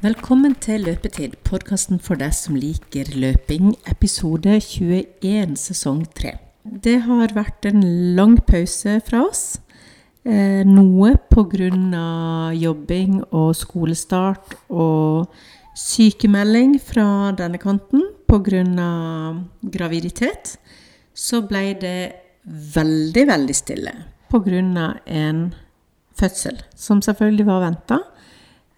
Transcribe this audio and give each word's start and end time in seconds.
Velkommen 0.00 0.54
til 0.56 0.86
Løpetid, 0.86 1.34
podkasten 1.44 1.98
for 2.00 2.16
deg 2.16 2.32
som 2.32 2.54
liker 2.56 3.10
løping, 3.20 3.74
episode 3.84 4.54
21, 4.64 5.58
sesong 5.60 6.06
3. 6.16 6.30
Det 6.64 6.94
har 7.04 7.34
vært 7.36 7.66
en 7.68 7.82
lang 8.16 8.38
pause 8.48 8.94
fra 9.04 9.20
oss. 9.26 9.58
Eh, 10.24 10.64
noe 10.64 11.10
pga. 11.28 11.66
jobbing 12.56 13.18
og 13.28 13.52
skolestart 13.60 14.54
og 14.70 15.28
sykemelding 15.76 16.78
fra 16.80 17.34
denne 17.36 17.60
kanten 17.60 18.00
pga. 18.24 19.36
graviditet. 19.60 20.56
Så 21.12 21.42
ble 21.42 21.74
det 21.74 22.12
veldig, 22.46 23.26
veldig 23.34 23.54
stille 23.54 23.92
pga. 24.32 24.96
en 25.04 25.52
fødsel, 26.16 26.56
som 26.74 27.02
selvfølgelig 27.02 27.46
var 27.46 27.60
venta. 27.68 28.00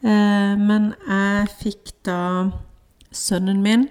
Eh, 0.02 0.54
men 0.58 0.92
jeg 1.06 1.50
fikk 1.60 1.92
da 2.06 2.20
sønnen 3.14 3.60
min 3.62 3.86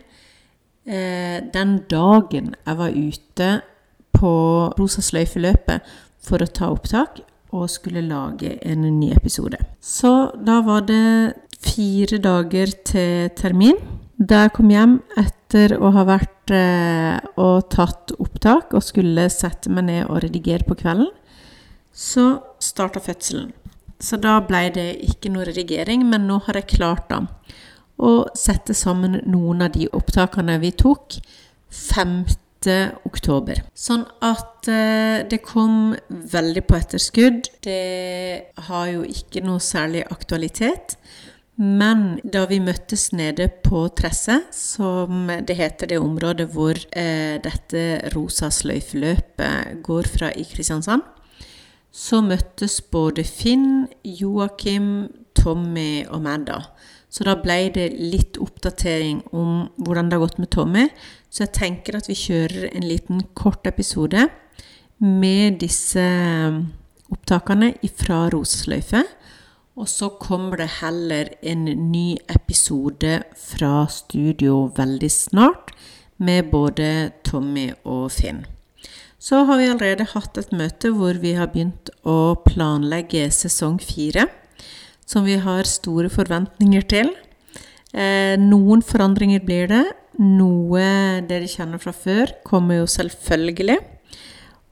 eh, 0.86 1.40
den 1.54 1.78
dagen 1.90 2.56
jeg 2.58 2.80
var 2.80 2.96
ute 2.96 3.52
på 4.16 4.34
Rosa 4.78 5.04
sløyfe-løpet 5.06 5.88
for 6.22 6.44
å 6.44 6.50
ta 6.52 6.70
opptak, 6.74 7.24
og 7.52 7.68
skulle 7.72 8.04
lage 8.06 8.54
en 8.64 8.86
ny 9.00 9.10
episode. 9.12 9.58
Så 9.84 10.32
da 10.40 10.62
var 10.64 10.86
det 10.88 11.34
fire 11.60 12.20
dager 12.22 12.72
til 12.88 13.32
termin. 13.36 13.80
Da 14.16 14.46
jeg 14.46 14.54
kom 14.56 14.70
hjem 14.72 15.00
etter 15.20 15.74
å 15.76 15.92
ha 15.96 16.06
vært 16.08 16.54
eh, 16.56 17.18
og 17.42 17.68
tatt 17.74 18.14
opptak 18.22 18.76
og 18.78 18.86
skulle 18.86 19.26
sette 19.34 19.72
meg 19.74 19.90
ned 19.90 20.04
og 20.06 20.22
redigere 20.24 20.68
på 20.68 20.78
kvelden, 20.80 21.10
så 21.92 22.38
starta 22.62 23.02
fødselen. 23.04 23.50
Så 24.02 24.18
da 24.18 24.40
ble 24.46 24.66
det 24.74 24.90
ikke 25.06 25.30
noe 25.34 25.46
redigering, 25.46 26.08
men 26.10 26.26
nå 26.30 26.40
har 26.48 26.58
jeg 26.58 26.74
klart 26.78 27.10
da 27.12 27.24
å 28.02 28.14
sette 28.38 28.74
sammen 28.74 29.20
noen 29.30 29.62
av 29.62 29.76
de 29.76 29.86
opptakene 29.94 30.58
vi 30.62 30.72
tok 30.74 31.20
5 31.72 32.24
oktober. 33.10 33.62
Sånn 33.74 34.04
at 34.22 34.68
eh, 34.70 35.24
det 35.26 35.42
kom 35.46 35.96
veldig 36.10 36.62
på 36.70 36.78
etterskudd. 36.78 37.50
Det 37.66 38.54
har 38.68 38.88
jo 38.92 39.06
ikke 39.08 39.42
noe 39.46 39.62
særlig 39.64 40.04
aktualitet. 40.14 40.98
Men 41.62 42.20
da 42.24 42.46
vi 42.50 42.62
møttes 42.64 43.12
nede 43.14 43.48
på 43.66 43.84
Tresset, 43.98 44.54
som 44.56 45.30
det 45.30 45.58
heter 45.58 45.90
det 45.92 46.00
området 46.02 46.48
hvor 46.54 46.78
eh, 46.78 47.42
dette 47.42 48.14
rosa 48.16 48.50
sløyfeløpet 48.54 49.82
går 49.86 50.10
fra 50.10 50.32
i 50.34 50.46
Kristiansand, 50.48 51.06
så 51.92 52.22
møttes 52.24 52.80
både 52.92 53.24
Finn, 53.28 53.88
Joakim, 54.08 55.12
Tommy 55.36 56.06
og 56.08 56.24
meg 56.24 56.48
da. 56.48 56.62
Så 57.12 57.26
da 57.28 57.36
ble 57.36 57.66
det 57.76 57.90
litt 58.00 58.40
oppdatering 58.40 59.20
om 59.36 59.66
hvordan 59.76 60.08
det 60.08 60.16
har 60.16 60.24
gått 60.24 60.40
med 60.40 60.52
Tommy. 60.56 60.86
Så 61.28 61.44
jeg 61.44 61.56
tenker 61.58 61.98
at 62.00 62.08
vi 62.08 62.16
kjører 62.16 62.70
en 62.72 62.88
liten 62.88 63.26
kort 63.36 63.68
episode 63.68 64.30
med 65.04 65.60
disse 65.60 66.00
um, 66.00 66.62
opptakene 67.12 67.74
fra 68.00 68.30
Rosesløyfe. 68.32 69.04
Og 69.76 69.90
så 69.92 70.12
kommer 70.22 70.62
det 70.62 70.70
heller 70.80 71.34
en 71.44 71.66
ny 71.92 72.16
episode 72.32 73.22
fra 73.40 73.74
studio 73.92 74.70
veldig 74.78 75.12
snart 75.12 75.76
med 76.22 76.52
både 76.52 77.12
Tommy 77.28 77.72
og 77.84 78.12
Finn. 78.14 78.46
Så 79.22 79.44
har 79.46 79.60
vi 79.62 79.70
allerede 79.70 80.08
hatt 80.16 80.38
et 80.42 80.54
møte 80.56 80.90
hvor 80.98 81.20
vi 81.22 81.36
har 81.38 81.52
begynt 81.54 81.92
å 82.02 82.34
planlegge 82.42 83.28
sesong 83.30 83.78
fire 83.78 84.26
som 85.06 85.28
vi 85.28 85.36
har 85.44 85.68
store 85.70 86.10
forventninger 86.10 86.88
til. 86.90 87.12
Eh, 87.94 88.34
noen 88.42 88.82
forandringer 88.82 89.44
blir 89.46 89.70
det. 89.70 89.84
Noe 90.22 91.22
dere 91.28 91.50
kjenner 91.50 91.82
fra 91.82 91.94
før, 91.94 92.34
kommer 92.48 92.82
jo 92.82 92.90
selvfølgelig. 92.90 93.78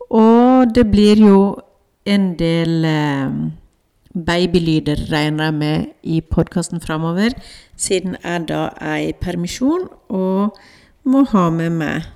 Og 0.09 0.73
det 0.73 0.87
blir 0.89 1.21
jo 1.21 1.39
en 2.09 2.31
del 2.39 2.89
eh, 2.89 3.37
babylyder, 4.17 5.05
regner 5.11 5.51
jeg 5.51 5.57
med, 5.61 5.87
i 6.01 6.21
podkasten 6.25 6.81
framover, 6.81 7.35
siden 7.77 8.17
jeg 8.23 8.47
da 8.49 8.69
er 8.81 9.11
i 9.11 9.13
permisjon 9.13 9.85
og 10.09 10.57
må 11.05 11.25
ha 11.35 11.49
med 11.53 11.77
meg 11.77 12.07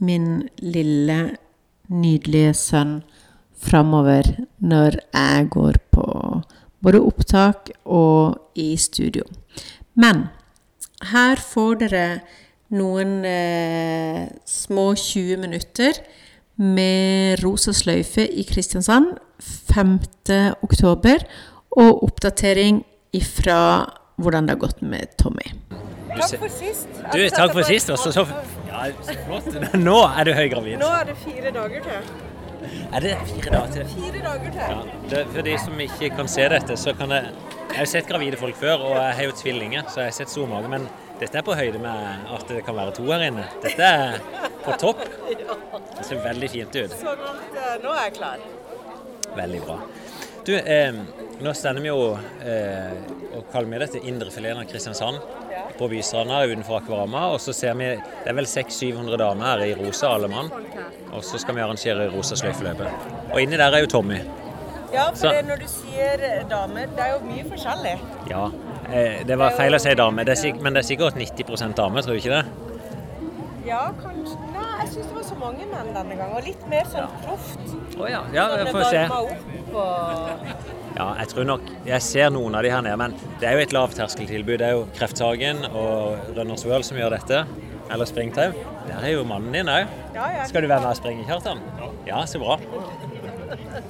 min 0.00 0.48
lille, 0.62 1.36
nydelige 1.90 2.54
sønn 2.54 3.00
framover 3.60 4.28
når 4.58 5.00
jeg 5.12 5.48
går 5.52 5.80
på 5.92 6.06
både 6.80 7.00
opptak 7.04 7.70
og 7.84 8.38
i 8.56 8.76
studio. 8.80 9.24
Men 9.94 10.28
her 11.12 11.40
får 11.40 11.80
dere 11.82 12.06
noen 12.70 13.20
eh, 13.26 14.28
små 14.46 14.92
20 14.94 15.40
minutter 15.42 15.98
med 16.60 17.40
Rosa 17.44 17.72
sløyfe 17.74 18.24
i 18.24 18.44
Kristiansand 18.48 19.16
5. 19.40 19.98
oktober, 20.62 21.24
og 21.70 22.02
oppdatering 22.04 22.82
ifra 23.16 23.86
hvordan 24.20 24.46
det 24.46 24.56
har 24.56 24.64
gått 24.66 24.82
med 24.82 25.16
Tommy. 25.18 25.46
Takk 26.16 26.38
for 26.42 26.54
sist. 26.54 26.88
Du, 27.12 27.22
takk 27.34 27.52
for 27.52 27.68
sist. 27.68 27.90
Også, 27.90 28.12
så, 28.12 28.26
ja, 28.68 28.88
så 29.06 29.16
flott. 29.26 29.48
Nå 29.88 29.96
er 30.08 30.28
du 30.28 30.32
høygravid. 30.36 30.78
Nå 30.80 30.90
er 31.00 31.08
det 31.10 31.16
fire 31.22 31.52
dager 31.54 31.86
til. 31.86 32.10
Er 32.92 33.04
det 33.04 33.14
fire 33.28 33.52
dager 33.54 33.72
til? 33.76 33.92
Fire 33.94 34.24
dager 34.24 34.50
til. 34.50 34.60
Ja, 34.60 34.80
det, 35.12 35.22
for 35.34 35.46
de 35.46 35.56
som 35.64 35.84
ikke 35.86 36.10
kan 36.16 36.28
se 36.28 36.48
dette, 36.54 36.76
så 36.76 36.94
kan 36.98 37.16
jeg 37.16 37.32
Jeg 37.70 37.78
har 37.78 37.86
sett 37.86 38.08
gravide 38.08 38.36
folk 38.36 38.56
før, 38.58 38.80
og 38.82 38.96
jeg 38.96 39.14
har 39.14 39.26
jo 39.28 39.34
tvillinger, 39.38 39.82
så 39.88 40.00
jeg 40.00 40.10
har 40.10 40.14
sett 40.16 40.30
stor 40.32 40.48
mage. 40.50 40.68
Men 40.68 40.88
dette 41.20 41.38
er 41.38 41.44
på 41.46 41.54
høyde 41.54 41.78
med 41.78 42.24
at 42.34 42.48
det 42.48 42.64
kan 42.66 42.74
være 42.74 42.94
to 42.96 43.04
her 43.06 43.22
inne. 43.28 43.44
Dette 43.62 43.86
er 43.86 44.16
på 44.64 44.74
topp. 44.80 45.04
Det 46.00 46.06
ser 46.08 46.22
veldig 46.24 46.48
fint 46.50 46.76
ut. 46.80 46.94
Så 46.96 47.12
at 47.12 47.22
uh, 47.54 47.74
nå 47.82 47.92
er 47.92 48.06
jeg 48.08 48.14
klar. 48.16 48.42
Veldig 49.36 49.60
bra. 49.66 49.76
Du, 50.46 50.52
eh, 50.56 50.96
nå 51.40 51.54
stender 51.56 51.82
vi 51.84 51.88
jo 51.88 52.00
eh, 52.44 52.96
og 53.36 53.46
kaller 53.52 53.70
vi 53.70 53.80
dette 53.80 54.02
Indrefileten 54.10 54.60
av 54.60 54.68
Kristiansand 54.68 55.20
på 55.78 55.88
Bystranda 55.88 56.42
utenfor 56.44 56.80
Akvarama. 56.80 57.26
Og 57.34 57.40
så 57.40 57.54
ser 57.56 57.76
vi 57.78 57.88
det 57.94 58.28
er 58.28 58.36
vel 58.36 58.48
600-700 58.48 59.20
damer 59.20 59.52
her 59.52 59.64
i 59.68 59.74
rosa, 59.78 60.12
alle 60.14 60.28
mann. 60.32 60.50
Og 61.10 61.24
så 61.24 61.40
skal 61.40 61.56
vi 61.56 61.64
arrangere 61.64 62.10
rosa 62.12 62.36
sløyfeløpet. 62.38 63.08
Og 63.30 63.40
inni 63.42 63.60
der 63.60 63.72
er 63.72 63.84
jo 63.86 63.90
Tommy. 63.96 64.20
Ja, 64.90 65.06
for 65.14 65.30
det, 65.30 65.44
når 65.46 65.62
du 65.62 65.68
sier 65.70 66.24
damer, 66.50 66.90
det 66.96 67.04
er 67.04 67.12
jo 67.14 67.20
mye 67.22 67.44
forskjellig. 67.46 67.94
Ja, 68.30 68.48
eh, 68.90 69.20
det 69.26 69.38
var 69.38 69.54
feil 69.58 69.76
å 69.76 69.80
si 69.82 69.94
dame, 69.94 70.26
det 70.26 70.34
er, 70.34 70.58
men 70.58 70.74
det 70.74 70.82
er 70.82 70.88
sikkert 70.88 71.18
90% 71.20 71.78
damer, 71.78 72.02
tror 72.02 72.18
du 72.18 72.22
ikke 72.22 72.40
det? 72.40 72.69
Ja, 73.66 73.80
kanskje. 74.00 74.36
Nei, 74.54 74.66
jeg 74.80 74.92
syns 74.94 75.08
det 75.10 75.14
var 75.16 75.24
så 75.28 75.38
mange 75.40 75.66
menn 75.68 75.90
denne 75.94 76.16
gangen. 76.16 76.36
Og 76.38 76.46
litt 76.46 76.62
mer 76.70 76.86
sånn 76.88 77.16
proft. 77.24 77.74
Oh, 77.98 78.06
ja, 78.08 78.22
ja, 78.32 78.46
jeg 78.56 78.68
vi 78.68 78.74
får 78.76 78.86
se. 78.88 79.02
Opp 79.16 79.74
og... 79.82 80.52
Ja, 80.90 81.06
jeg 81.20 81.28
tror 81.30 81.46
nok 81.46 81.68
Jeg 81.86 82.02
ser 82.02 82.32
noen 82.34 82.56
av 82.58 82.64
de 82.66 82.72
her 82.72 82.82
nede, 82.82 82.96
men 82.98 83.14
det 83.40 83.46
er 83.48 83.56
jo 83.56 83.64
et 83.64 83.74
lavterskeltilbud. 83.76 84.56
Det 84.62 84.68
er 84.68 84.78
jo 84.78 84.86
Krefthagen 84.96 85.62
og 85.70 86.32
Runners 86.36 86.64
World 86.68 86.88
som 86.88 86.98
gjør 87.00 87.14
dette. 87.16 87.44
Eller 87.90 88.08
Springtau. 88.08 88.50
Der 88.86 89.04
er 89.04 89.14
jo 89.14 89.24
mannen 89.26 89.54
din 89.54 89.70
òg. 89.70 89.88
Ja, 90.14 90.26
ja. 90.34 90.46
Skal 90.48 90.64
du 90.64 90.70
være 90.70 90.84
med 90.84 90.92
og 90.92 90.98
springe, 90.98 91.26
Kjartan? 91.28 91.62
Ja, 92.08 92.24
så 92.26 92.40
bra. 92.42 92.58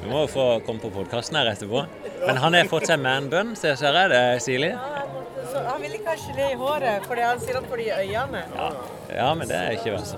Du 0.01 0.07
må 0.09 0.25
jo 0.25 0.29
få 0.33 0.47
komme 0.67 0.81
på 0.81 0.93
podkasten 0.95 1.37
her 1.37 1.53
etterpå. 1.53 1.85
Men 2.27 2.41
han 2.41 2.57
har 2.57 2.71
fått 2.71 2.89
seg 2.89 3.01
manbun, 3.03 3.55
ser 3.59 3.77
jeg. 3.77 4.13
Det 4.13 4.21
er 4.21 4.41
stilig. 4.43 4.73
Ja, 4.73 5.63
han 5.69 5.83
vil 5.83 5.99
ikke 5.99 6.15
ha 6.15 6.19
gelé 6.21 6.49
i 6.55 6.59
håret, 6.61 7.07
fordi 7.09 7.27
han 7.27 7.41
sier 7.43 7.61
at 7.61 7.69
det 7.69 7.85
de 7.85 7.93
øynene. 7.99 8.43
Ja. 8.57 8.71
Ja, 9.17 9.33
men 9.35 9.51
det 9.51 9.59
er 9.59 9.77
ikke 9.77 9.95
verst. 9.97 10.17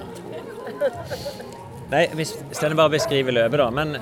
Nei, 1.92 2.06
vi 2.16 2.24
skal 2.24 2.76
bare 2.78 2.94
beskriver 2.94 3.34
løpet, 3.36 3.58
da. 3.60 3.68
Men 3.74 3.96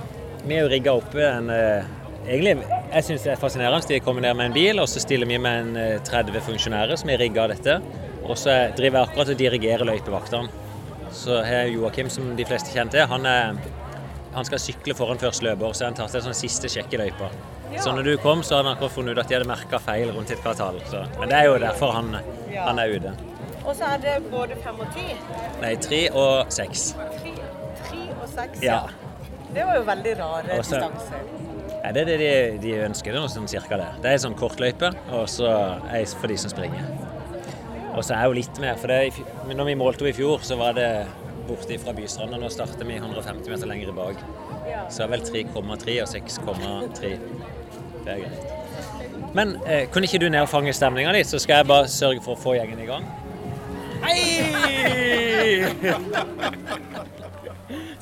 vi 0.47 0.57
er 0.57 0.65
jo 0.65 0.71
rigga 0.73 0.95
oppe 0.99 1.25
en 1.27 1.51
eh, 1.55 1.97
Egentlig, 2.21 2.67
jeg 2.93 3.05
syns 3.07 3.23
det 3.25 3.31
er 3.33 3.39
fascinerende. 3.41 3.89
De 3.89 3.97
kommer 4.05 4.23
ned 4.23 4.37
med 4.37 4.51
en 4.51 4.55
bil, 4.55 4.79
og 4.79 4.87
så 4.93 5.01
stiller 5.01 5.27
vi 5.27 5.39
med 5.41 5.73
en 5.79 6.03
30 6.07 6.37
eh, 6.37 6.45
funksjonærer 6.47 7.01
som 7.01 7.11
er 7.11 7.19
rigga 7.19 7.47
dette. 7.51 7.79
Og 8.27 8.37
så 8.39 8.69
driver 8.77 9.01
jeg 9.01 9.09
akkurat 9.09 9.33
og 9.33 9.39
dirigerer 9.41 9.89
løypevaktene. 9.89 10.67
Så 11.17 11.41
har 11.43 11.71
Joakim, 11.73 12.11
som 12.13 12.29
de 12.37 12.47
fleste 12.47 12.71
kjente, 12.71 13.03
han, 13.11 13.27
er, 13.27 13.57
han 14.37 14.47
skal 14.47 14.63
sykle 14.63 14.95
foran 14.95 15.19
første 15.19 15.49
løper, 15.49 15.73
så 15.75 15.89
han 15.89 15.97
tatt 15.99 16.15
en 16.15 16.29
sånn 16.29 16.39
siste 16.39 16.71
sjekk 16.71 16.95
i 16.95 17.01
løypa. 17.01 17.33
Ja. 17.73 17.81
Så 17.83 17.97
når 17.97 18.07
du 18.07 18.13
kom, 18.23 18.45
så 18.47 18.59
hadde 18.59 18.69
han 18.69 18.77
akkurat 18.77 18.95
funnet 18.95 19.17
ut 19.17 19.25
at 19.25 19.33
de 19.33 19.39
hadde 19.39 19.51
merka 19.51 19.81
feil 19.83 20.13
rundt 20.15 20.31
et 20.31 20.45
kvartal. 20.45 20.79
Så. 20.93 21.03
Men 21.19 21.33
det 21.33 21.41
er 21.41 21.51
jo 21.51 21.59
derfor 21.65 21.97
han, 21.97 22.15
han 22.55 22.85
er 22.85 22.95
ute. 23.01 23.17
Og 23.71 23.77
så 23.79 23.87
er 23.95 24.01
det 24.03 24.17
både 24.31 24.57
fem 24.65 24.81
og 24.83 24.89
ti. 24.97 25.05
Nei, 25.63 25.77
tre 25.79 26.01
og 26.11 26.51
seks. 26.51 26.89
Tre, 26.99 27.35
tre 27.85 28.01
og 28.17 28.27
seks. 28.33 28.65
Ja. 28.65 28.81
Det 29.55 29.63
var 29.67 29.79
jo 29.79 29.85
veldig 29.87 30.15
rare 30.19 30.57
Også, 30.59 30.81
distanser. 30.81 31.23
Ja, 31.85 31.93
det 31.95 32.03
er 32.03 32.09
det 32.11 32.17
de, 32.21 32.33
de 32.65 32.73
ønsker. 32.89 33.15
Det 33.15 33.21
er 33.21 33.25
noe 33.25 33.31
sånn 33.31 33.47
cirka 33.51 33.79
det. 33.79 33.87
Det 34.03 34.11
er 34.11 34.19
en 34.19 34.25
sånn 34.25 34.37
kortløype, 34.39 34.91
og 35.15 35.31
så 35.31 35.53
ei 35.95 36.03
for 36.11 36.27
de 36.31 36.39
som 36.43 36.51
springer. 36.53 36.91
Og 37.95 38.03
så 38.07 38.17
er 38.17 38.27
jo 38.27 38.37
litt 38.41 38.61
mer, 38.63 38.75
for 38.79 38.91
det, 38.91 39.23
når 39.55 39.71
vi 39.71 39.79
målte 39.79 40.05
henne 40.05 40.15
i 40.15 40.19
fjor, 40.19 40.43
så 40.47 40.59
var 40.59 40.75
det 40.79 40.91
borte 41.47 41.79
fra 41.83 41.95
Bystranda. 41.95 42.43
Nå 42.43 42.51
starter 42.51 42.87
vi 42.91 42.99
150 42.99 43.55
meter 43.55 43.71
lenger 43.71 43.95
bak. 43.95 44.27
Så 44.91 45.07
er 45.07 45.15
vel 45.15 45.23
3,3 45.27 45.97
og 46.03 46.11
6,3. 46.11 47.15
Det 48.03 48.19
er 48.19 48.23
greit. 48.27 49.31
Men 49.35 49.57
eh, 49.63 49.87
kunne 49.91 50.11
ikke 50.11 50.19
du 50.23 50.27
ned 50.31 50.43
og 50.43 50.51
fange 50.51 50.75
stemninga 50.75 51.15
di, 51.15 51.23
så 51.27 51.39
skal 51.39 51.61
jeg 51.63 51.71
bare 51.71 51.91
sørge 51.91 52.23
for 52.25 52.35
å 52.35 52.41
få 52.41 52.59
gjengen 52.59 52.83
i 52.83 52.91
gang? 52.91 53.07
Hei! 54.02 55.67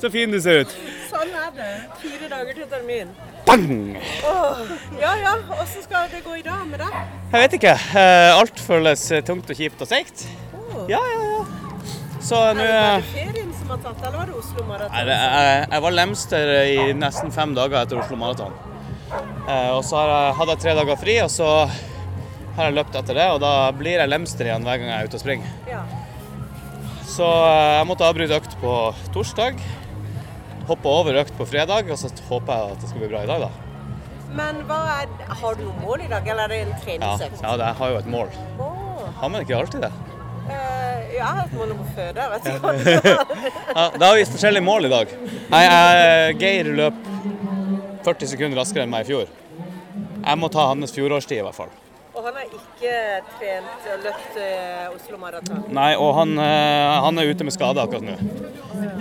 Så 0.01 0.09
fin 0.11 0.31
du 0.31 0.39
ser 0.41 0.63
ut. 0.63 0.73
Sånn 1.09 1.31
er 1.35 1.49
det. 1.57 1.69
Fire 1.99 2.29
dager 2.31 2.53
til 2.61 2.67
termin. 2.71 3.09
Bang! 3.47 3.97
Oh, 4.29 4.61
ja 5.01 5.11
ja, 5.19 5.33
åssen 5.57 5.83
skal 5.83 6.07
det 6.11 6.21
gå 6.25 6.37
i 6.39 6.43
dag 6.45 6.61
med 6.69 6.79
deg? 6.83 6.95
Jeg 7.33 7.43
vet 7.43 7.55
ikke. 7.59 7.73
Eh, 7.99 8.29
Alt 8.37 8.61
føles 8.63 9.03
tungt 9.27 9.49
og 9.51 9.57
kjipt 9.59 9.81
og 9.83 9.89
seigt. 9.89 10.23
Oh. 10.55 10.85
Ja, 10.91 11.01
ja, 11.01 11.19
ja. 11.33 11.41
Så 12.23 12.39
Er 12.51 12.57
det 12.59 12.71
ferien 13.13 13.51
som 13.57 13.71
har 13.73 13.79
tatt, 13.83 13.99
eller 14.05 14.17
var 14.19 14.27
det 14.29 14.35
Oslo 14.39 14.63
Maraton? 14.67 14.95
Jeg, 15.09 15.67
jeg 15.71 15.83
var 15.85 15.95
lemster 15.95 16.51
i 16.67 16.89
nesten 16.99 17.31
fem 17.33 17.53
dager 17.57 17.81
etter 17.83 18.01
Oslo 18.03 18.19
Maraton. 18.19 18.53
Eh, 19.49 19.69
Og 19.73 19.83
så 19.87 20.03
hadde 20.37 20.55
jeg 20.55 20.63
tre 20.65 20.75
dager 20.79 20.99
fri, 21.01 21.15
og 21.25 21.31
så 21.33 21.49
har 22.57 22.69
jeg 22.69 22.77
løpt 22.77 22.97
etter 22.99 23.17
det. 23.19 23.27
Og 23.35 23.41
da 23.43 23.53
blir 23.75 23.99
jeg 23.99 24.11
lemster 24.11 24.49
igjen 24.49 24.65
hver 24.67 24.81
gang 24.81 24.91
jeg 24.91 24.99
er 25.03 25.09
ute 25.09 25.19
og 25.19 25.23
springer. 25.23 25.55
Ja. 25.69 25.83
Så 27.09 27.25
eh, 27.27 27.77
jeg 27.79 27.87
måtte 27.89 28.07
avbryte 28.07 28.37
økt 28.39 28.57
på 28.61 28.75
torsdag. 29.15 29.61
Hoppe 30.69 30.91
over 30.91 31.17
økt 31.23 31.33
på 31.37 31.47
fredag, 31.49 31.89
og 31.89 31.97
så 31.97 32.11
håper 32.29 32.53
jeg 32.53 32.75
at 32.75 32.83
det 32.83 32.91
skal 32.91 33.01
bli 33.03 33.09
bra 33.11 33.23
i 33.25 33.29
dag, 33.31 33.47
da. 33.47 33.49
Men 34.37 34.59
er, 34.61 35.09
har 35.39 35.57
du 35.57 35.63
noe 35.65 35.79
mål 35.81 36.03
i 36.05 36.11
dag, 36.11 36.27
eller 36.29 36.45
er 36.45 36.53
det 36.53 36.59
en 36.67 36.75
treningsøkt? 36.83 37.41
ja 37.41 37.55
det, 37.57 37.65
jeg 37.71 37.79
har 37.79 37.93
jo 37.95 37.97
et 38.03 38.11
mål. 38.13 38.29
Åh, 38.61 39.07
Har 39.17 39.33
man 39.33 39.41
ikke 39.41 39.57
alltid 39.57 39.81
det? 39.87 39.91
Ja, 40.49 40.59
jeg 41.13 41.25
har 41.25 41.41
et 41.47 41.55
mål 41.57 41.73
om 41.73 41.81
å 41.81 41.87
føde, 41.95 42.21
jeg 42.21 42.31
vet 42.35 42.47
ikke 42.51 42.61
hva. 42.61 43.23
Ja, 43.79 43.87
da 43.97 44.11
har 44.11 44.15
vi 44.19 44.29
forskjellige 44.29 44.65
mål 44.65 44.85
i 44.85 44.93
dag. 44.93 45.17
Nei, 45.49 45.63
jeg, 45.65 46.37
Geir 46.43 46.71
løp 46.77 47.01
40 48.05 48.31
sekunder 48.35 48.61
raskere 48.61 48.85
enn 48.85 48.93
meg 48.93 49.05
i 49.07 49.09
fjor. 49.09 49.33
Jeg 50.19 50.37
må 50.39 50.49
ta 50.53 50.69
hans 50.69 50.93
fjorårstid 50.93 51.41
i 51.41 51.45
hvert 51.45 51.57
fall. 51.57 51.73
Og 52.19 52.25
han 52.27 52.35
har 52.35 52.49
ikke 52.51 52.93
trent 53.37 53.85
og 53.87 54.01
løpt 54.03 54.37
eh, 54.43 54.87
Oslo 54.91 55.17
Maraton. 55.21 55.61
Nei, 55.71 55.93
og 55.95 56.09
han, 56.17 56.33
eh, 56.43 56.95
han 57.05 57.21
er 57.21 57.31
ute 57.31 57.47
med 57.47 57.55
skade 57.55 57.79
akkurat 57.79 58.03
nå. 58.03 58.17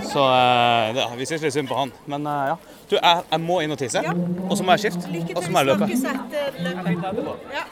Så 0.07 0.23
eh, 0.23 0.93
det, 0.95 1.07
vi 1.19 1.27
syns 1.27 1.43
litt 1.43 1.57
synd 1.57 1.71
på 1.71 1.81
han. 1.81 1.91
Men 2.07 2.31
ja. 2.31 2.55
Du, 2.87 2.95
jeg, 2.95 3.25
jeg 3.33 3.43
må 3.43 3.59
inn 3.65 3.75
og 3.75 3.83
tisse. 3.83 4.05
Ja. 4.07 4.15
Og 4.47 4.55
så 4.55 4.63
må 4.63 4.79
jeg 4.79 4.87
skifte. 4.87 5.11
Og 5.35 5.43
så 5.43 5.51
må 5.51 5.65
jeg 5.65 5.71
løpe. 5.73 5.91
snakkes 5.91 6.07
etter 6.15 6.63
løpet. 7.03 7.53
Ja. 7.59 7.67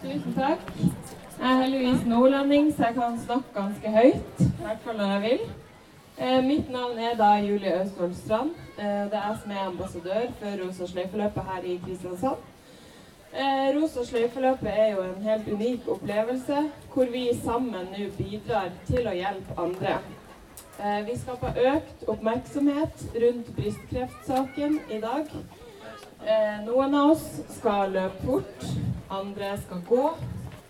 Tusen 0.00 0.40
takk. 0.40 0.74
Jeg 1.38 1.46
er 1.52 1.62
heldigvis 1.66 2.04
nordlending, 2.08 2.74
så 2.76 2.88
jeg 2.88 2.96
kan 2.96 3.20
snakke 3.28 3.54
ganske 3.54 3.96
høyt. 4.00 4.44
I 4.48 4.52
hvert 4.64 4.84
fall 4.86 4.96
når 4.98 5.12
jeg 5.12 5.26
vil. 5.28 5.48
Eh, 6.18 6.38
mitt 6.48 6.70
navn 6.72 6.98
er 6.98 7.18
da 7.20 7.34
Julie 7.44 7.82
Østfold 7.82 8.16
Strand. 8.24 8.56
Eh, 8.78 9.04
det 9.12 9.20
er 9.20 9.26
jeg 9.28 9.42
som 9.42 9.52
er 9.52 9.66
ambassadør 9.68 10.30
for 10.40 10.62
Rosa 10.64 10.88
sløyfeløpet 10.88 11.52
her 11.52 11.68
i 11.68 11.80
Kristiansand. 11.84 12.54
Eh, 13.32 13.74
Rosa 13.76 14.04
sløyfeløpet 14.04 14.70
er 14.72 14.94
jo 14.94 15.02
en 15.04 15.22
helt 15.22 15.48
unik 15.52 15.88
opplevelse, 15.88 16.62
hvor 16.94 17.10
vi 17.12 17.28
sammen 17.44 17.90
nå 17.92 18.06
bidrar 18.16 18.70
til 18.88 19.04
å 19.04 19.12
hjelpe 19.12 19.56
andre. 19.60 19.98
Eh, 20.80 21.02
vi 21.06 21.16
skaper 21.18 21.60
økt 21.74 22.06
oppmerksomhet 22.08 23.04
rundt 23.22 23.50
brystkreftsaken 23.56 24.78
i 24.88 25.00
dag. 25.04 25.28
Eh, 26.24 26.56
noen 26.64 26.94
av 26.96 27.10
oss 27.10 27.26
skal 27.58 27.92
løpe 27.98 28.24
fort, 28.24 28.66
andre 29.10 29.52
skal 29.66 29.84
gå. 29.88 30.08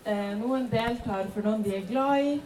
Eh, 0.05 0.35
noen 0.41 0.67
deltar 0.71 1.31
for 1.33 1.47
noen 1.47 1.63
de 1.63 1.77
er 1.77 1.87
glad 1.87 2.25
i. 2.25 2.37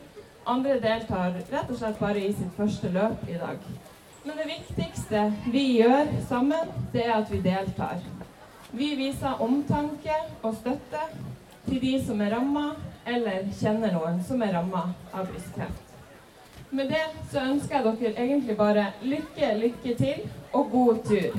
Andre 0.46 0.78
deltar 0.84 1.40
rett 1.40 1.72
og 1.72 1.80
slett 1.80 1.98
bare 2.00 2.22
i 2.22 2.34
sitt 2.38 2.54
første 2.58 2.94
løp 2.94 3.26
i 3.32 3.40
dag. 3.42 3.66
Men 4.26 4.38
det 4.38 4.46
viktigste 4.54 5.26
vi 5.52 5.64
gjør 5.82 6.14
sammen, 6.30 6.70
det 6.94 7.08
er 7.08 7.16
at 7.18 7.32
vi 7.32 7.42
deltar. 7.42 7.98
Vi 8.76 8.96
viser 8.96 9.42
omtanke 9.42 10.16
og 10.42 10.56
støtte 10.58 11.02
til 11.68 11.82
de 11.82 11.92
som 12.06 12.22
er 12.26 12.32
ramma, 12.34 12.72
eller 13.06 13.46
kjenner 13.60 13.94
noen 13.94 14.18
som 14.26 14.42
er 14.42 14.56
ramma 14.58 14.82
av 15.14 15.28
brystkreft. 15.30 15.92
Med 16.74 16.90
det 16.90 17.04
så 17.30 17.44
ønsker 17.52 17.76
jeg 17.76 17.86
dere 17.86 18.26
egentlig 18.26 18.58
bare 18.58 18.88
lykke, 19.04 19.52
lykke 19.62 19.96
til 20.02 20.26
og 20.54 20.72
god 20.72 21.04
tur. 21.06 21.38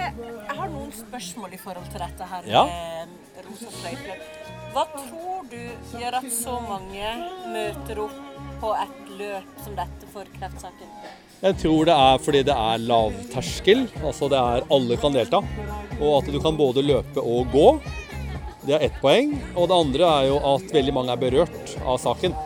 jeg 0.00 0.56
har 0.56 0.68
noen 0.70 0.92
spørsmål 0.94 1.52
i 1.52 1.58
forhold 1.60 1.88
til 1.92 2.00
dette 2.00 2.24
her 2.30 2.46
Ja. 2.46 2.64
med 2.64 3.44
rosa. 3.44 3.66
Hva 4.72 4.84
tror 4.94 5.50
du 5.50 5.60
gjør 5.98 6.14
at 6.14 6.32
så 6.32 6.60
mange 6.60 7.12
møter 7.52 7.98
opp 8.06 8.29
på 8.60 8.70
et 8.76 9.10
løp 9.18 9.64
som 9.64 9.76
dette 9.78 10.08
for 10.12 10.28
kreftsaken? 10.36 10.92
Jeg 11.40 11.56
tror 11.62 11.88
det 11.88 11.96
er 11.96 12.20
fordi 12.20 12.42
det 12.44 12.54
er 12.54 12.82
lav 12.84 13.14
terskel, 13.32 13.86
altså 14.04 14.28
det 14.28 14.40
er 14.40 14.66
alle 14.76 14.98
kan 15.00 15.14
delta. 15.16 15.40
Og 16.00 16.18
at 16.18 16.28
du 16.32 16.38
kan 16.42 16.58
både 16.58 16.84
løpe 16.84 17.24
og 17.24 17.48
gå. 17.54 17.66
Det 18.66 18.76
er 18.76 18.84
ett 18.90 18.98
poeng. 19.00 19.32
Og 19.56 19.70
det 19.70 19.76
andre 19.76 20.08
er 20.18 20.28
jo 20.28 20.40
at 20.54 20.72
veldig 20.74 20.94
mange 20.96 21.14
er 21.14 21.20
berørt 21.20 21.76
av 21.80 21.96
saken. 22.02 22.36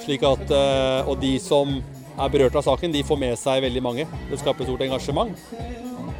Slik 0.00 0.24
at, 0.24 0.46
eh, 0.56 1.08
og 1.08 1.20
de 1.20 1.34
som 1.42 1.76
er 2.16 2.32
berørt 2.32 2.56
av 2.56 2.64
saken, 2.64 2.92
de 2.92 3.04
får 3.04 3.20
med 3.20 3.36
seg 3.38 3.60
veldig 3.64 3.82
mange. 3.84 4.06
Det 4.30 4.40
skaper 4.40 4.68
stort 4.68 4.84
engasjement. 4.88 5.36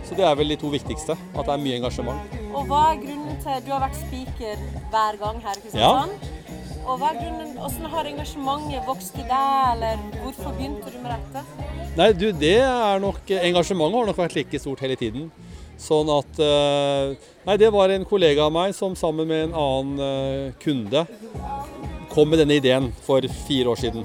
Så 0.04 0.16
det 0.18 0.26
er 0.26 0.36
vel 0.36 0.52
de 0.52 0.58
to 0.60 0.68
viktigste. 0.72 1.16
At 1.32 1.46
det 1.46 1.54
er 1.54 1.64
mye 1.64 1.80
engasjement. 1.80 2.36
Og 2.50 2.68
hva 2.68 2.82
er 2.90 3.00
grunnen 3.00 3.40
til 3.40 3.64
Du 3.64 3.72
har 3.72 3.84
vært 3.86 3.98
speaker 4.00 4.60
hver 4.92 5.18
gang 5.24 5.40
her 5.44 5.56
i 5.56 5.64
Kristiansand. 5.64 6.29
Og 6.90 6.98
hva 6.98 7.12
er 7.12 7.20
grunnen, 7.20 7.50
Hvordan 7.54 7.92
har 7.92 8.08
engasjementet 8.10 8.86
vokst 8.88 9.18
i 9.20 9.24
deg, 9.28 9.58
eller 9.74 10.00
hvorfor 10.24 10.54
begynte 10.56 10.90
du 10.90 10.96
med 11.04 11.12
dette? 11.12 11.68
Nei, 11.98 12.08
du, 12.16 12.30
det 12.34 12.56
er 12.64 13.02
nok 13.02 13.30
Engasjementet 13.36 14.00
har 14.00 14.10
nok 14.10 14.18
vært 14.18 14.36
like 14.38 14.60
stort 14.62 14.82
hele 14.82 14.96
tiden. 14.98 15.28
Sånn 15.80 16.10
at 16.12 16.40
eh, 16.42 17.14
Nei, 17.46 17.56
det 17.62 17.70
var 17.72 17.92
en 17.94 18.06
kollega 18.08 18.48
av 18.48 18.54
meg 18.54 18.74
som 18.76 18.96
sammen 18.98 19.28
med 19.30 19.46
en 19.46 19.54
annen 19.60 20.02
eh, 20.04 20.58
kunde 20.60 21.06
kom 22.10 22.26
med 22.26 22.42
denne 22.42 22.56
ideen 22.58 22.88
for 23.06 23.22
fire 23.46 23.70
år 23.70 23.78
siden. 23.78 24.02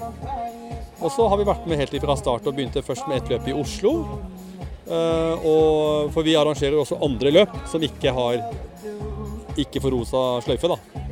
Og 1.02 1.10
så 1.10 1.26
har 1.26 1.40
vi 1.42 1.48
vært 1.48 1.66
med 1.66 1.82
helt 1.82 1.96
fra 2.04 2.16
start 2.20 2.46
og 2.46 2.54
begynte 2.54 2.86
først 2.86 3.10
med 3.10 3.24
et 3.24 3.34
løp 3.34 3.50
i 3.50 3.56
Oslo. 3.58 3.96
Eh, 4.86 5.34
og, 5.42 6.14
for 6.14 6.22
vi 6.28 6.38
arrangerer 6.38 6.78
også 6.78 7.02
andre 7.06 7.34
løp 7.34 7.58
som 7.72 7.84
ikke 7.84 8.14
har 8.14 8.46
ikke 9.58 9.82
får 9.82 9.94
rosa 9.96 10.24
sløyfe, 10.46 10.70
da. 10.70 11.05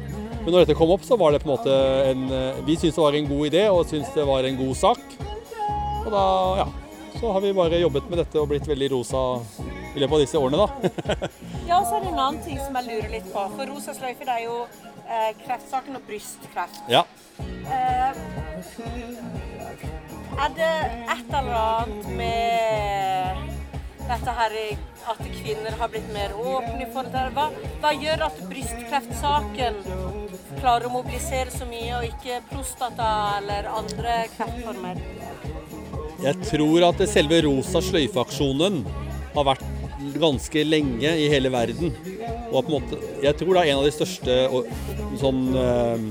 Men 0.44 0.52
når 0.52 0.66
dette 0.66 0.76
kom 0.76 0.92
opp, 0.92 1.04
så 1.08 1.16
var 1.20 1.32
det 1.32 1.40
på 1.40 1.48
en 1.48 1.54
måte 1.56 1.76
en 2.10 2.24
eh, 2.28 2.64
Vi 2.68 2.76
syntes 2.76 2.98
det 2.98 3.04
var 3.06 3.16
en 3.16 3.30
god 3.30 3.48
idé 3.48 3.62
og 3.72 3.86
syntes 3.88 4.12
det 4.16 4.26
var 4.28 4.44
en 4.44 4.58
god 4.60 4.76
sak. 4.76 5.04
Og 6.04 6.10
da, 6.12 6.24
ja, 6.60 6.66
så 7.16 7.32
har 7.32 7.44
vi 7.46 7.54
bare 7.56 7.80
jobbet 7.80 8.10
med 8.12 8.20
dette 8.20 8.42
og 8.42 8.50
blitt 8.52 8.68
veldig 8.68 8.90
rosa 8.92 9.22
i 9.94 10.02
løpet 10.02 10.16
av 10.18 10.24
disse 10.26 10.40
årene, 10.42 10.66
da. 10.66 10.68
Ja, 11.70 11.78
og 11.80 11.88
så 11.88 11.96
er 11.96 12.04
det 12.04 12.10
en 12.12 12.20
annen 12.20 12.42
ting 12.44 12.58
som 12.60 12.76
jeg 12.76 12.90
lurer 12.90 13.08
litt 13.14 13.30
på. 13.32 13.44
For 13.56 13.72
rosa 13.72 13.96
sløyfe 13.96 14.28
det 14.28 14.34
er 14.36 14.44
jo 14.50 14.58
eh, 15.08 15.30
kreftsaken 15.46 15.96
og 15.96 16.04
brystkreft. 16.10 16.82
Ja. 16.92 17.06
Eh, 17.40 18.12
er 20.44 20.56
det 20.58 20.74
et 21.14 21.32
eller 21.40 21.56
annet 21.56 22.10
med 22.20 23.48
dette 24.04 24.36
her 24.42 24.58
at 25.14 25.24
kvinner 25.38 25.80
har 25.80 25.92
blitt 25.94 26.12
mer 26.12 26.36
åpne 26.36 26.84
i 26.84 26.90
forhold 26.92 27.14
til 27.14 27.20
det? 27.22 27.32
Hva, 27.38 27.48
hva 27.80 27.96
gjør 27.96 28.28
at 28.28 28.44
brystkreftsaken 28.52 29.80
klarer 30.60 30.88
å 30.90 30.94
mobilisere 30.94 31.54
så 31.54 31.68
mye, 31.70 32.00
og 32.00 32.08
ikke 32.08 32.42
prostata 32.52 33.10
eller 33.40 33.70
andre 33.72 34.18
kreftformer? 34.36 35.02
Jeg 36.24 36.48
tror 36.48 36.86
at 36.88 37.02
selve 37.12 37.42
rosa 37.44 37.82
sløyfe-aksjonen 37.84 38.84
har 39.34 39.48
vært 39.50 39.66
ganske 40.20 40.64
lenge 40.68 41.12
i 41.20 41.28
hele 41.32 41.52
verden. 41.52 41.94
Og 42.54 42.70
måte, 42.72 43.00
jeg 43.24 43.36
tror 43.40 43.56
det 43.56 43.64
er 43.64 43.74
en 43.74 43.82
av 43.82 43.88
de 43.88 43.94
største 43.96 44.38
sånn, 45.20 45.42
eh, 45.58 46.06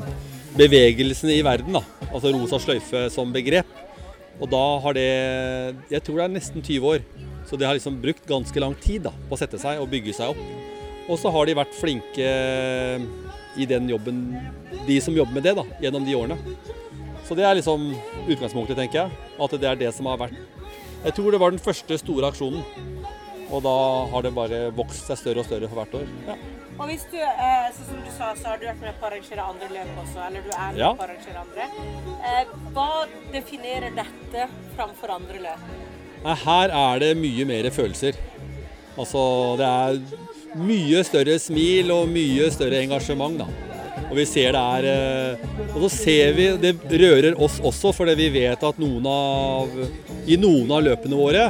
bevegelsene 0.58 1.36
i 1.38 1.44
verden. 1.46 1.78
Da. 1.78 1.82
Altså 2.10 2.32
rosa 2.34 2.60
sløyfe 2.60 3.06
som 3.14 3.32
begrep. 3.32 3.68
Og 4.40 4.48
da 4.50 4.64
har 4.82 4.94
det 4.96 5.10
Jeg 5.90 6.02
tror 6.02 6.16
det 6.18 6.24
er 6.24 6.34
nesten 6.34 6.62
20 6.62 6.88
år. 6.88 7.00
Så 7.46 7.58
det 7.58 7.66
har 7.66 7.74
liksom 7.74 8.00
brukt 8.00 8.26
ganske 8.26 8.60
lang 8.60 8.74
tid 8.80 9.02
da, 9.02 9.12
på 9.28 9.36
å 9.36 9.38
sette 9.38 9.58
seg 9.58 9.80
og 9.80 9.90
bygge 9.90 10.14
seg 10.14 10.32
opp. 10.32 10.42
Og 11.10 11.18
så 11.18 11.30
har 11.34 11.46
de 11.46 11.58
vært 11.58 11.74
flinke 11.74 12.28
i 13.56 13.66
den 13.68 13.88
jobben, 13.90 14.22
de 14.86 15.00
som 15.04 15.14
jobber 15.16 15.34
med 15.38 15.42
det, 15.42 15.54
da, 15.58 15.64
gjennom 15.82 16.04
de 16.06 16.14
årene. 16.16 16.38
Så 17.26 17.36
det 17.38 17.44
er 17.46 17.54
liksom 17.58 17.90
utgangspunktet, 18.26 18.76
tenker 18.76 19.04
jeg. 19.04 19.10
At 19.40 19.50
det 19.60 19.68
er 19.68 19.78
det 19.86 19.92
som 19.94 20.06
har 20.10 20.18
vært 20.18 20.38
Jeg 21.02 21.14
tror 21.16 21.32
det 21.34 21.40
var 21.42 21.50
den 21.50 21.58
første 21.62 21.96
store 21.98 22.28
aksjonen. 22.30 22.62
Og 23.52 23.62
da 23.64 23.72
har 24.12 24.22
det 24.22 24.30
bare 24.34 24.58
vokst 24.72 25.08
seg 25.10 25.18
større 25.18 25.42
og 25.42 25.46
større 25.48 25.68
for 25.68 25.80
hvert 25.82 25.96
år. 25.98 26.06
Ja. 26.28 26.36
Og 26.78 26.86
hvis 26.88 27.02
du, 27.12 27.18
eh, 27.18 27.66
som 27.76 27.98
du 28.00 28.10
sa, 28.16 28.30
så 28.38 28.52
har 28.52 28.58
du 28.60 28.64
vært 28.64 28.80
med 28.80 28.94
på 29.00 29.04
å 29.04 29.10
arrangere 29.10 29.44
andre 29.44 29.68
løp 29.74 29.98
også, 30.04 30.22
eller 30.26 30.40
du 30.46 30.50
er 30.54 30.70
med 30.72 30.78
Ja. 30.80 30.92
på 30.94 31.02
å 31.02 31.08
arrangere 31.08 31.42
andre. 31.42 31.66
Eh, 32.24 32.44
hva 32.72 33.06
definerer 33.32 33.90
dette 33.98 34.48
framfor 34.76 35.10
andre 35.10 35.38
løp? 35.38 35.66
Her 36.44 36.70
er 36.70 36.98
det 37.02 37.16
mye 37.18 37.44
mer 37.44 37.68
følelser. 37.70 38.14
Altså, 38.96 39.56
det 39.58 39.66
er 39.66 40.00
mye 40.60 41.02
større 41.06 41.38
smil 41.40 41.92
og 41.94 42.10
mye 42.12 42.48
større 42.52 42.82
engasjement, 42.84 43.38
da. 43.40 43.48
Og 44.10 44.18
vi 44.18 44.24
ser 44.28 44.52
det 44.52 44.60
er 44.60 44.86
eh, 44.90 45.44
Og 45.72 45.84
så 45.86 45.88
ser 45.94 46.34
vi 46.36 46.46
Det 46.60 46.74
rører 47.00 47.38
oss 47.40 47.58
også, 47.64 47.94
fordi 47.96 48.16
vi 48.18 48.26
vet 48.34 48.64
at 48.66 48.80
noen 48.80 49.06
av 49.08 49.70
I 50.28 50.36
noen 50.40 50.68
av 50.74 50.82
løpene 50.84 51.16
våre 51.16 51.46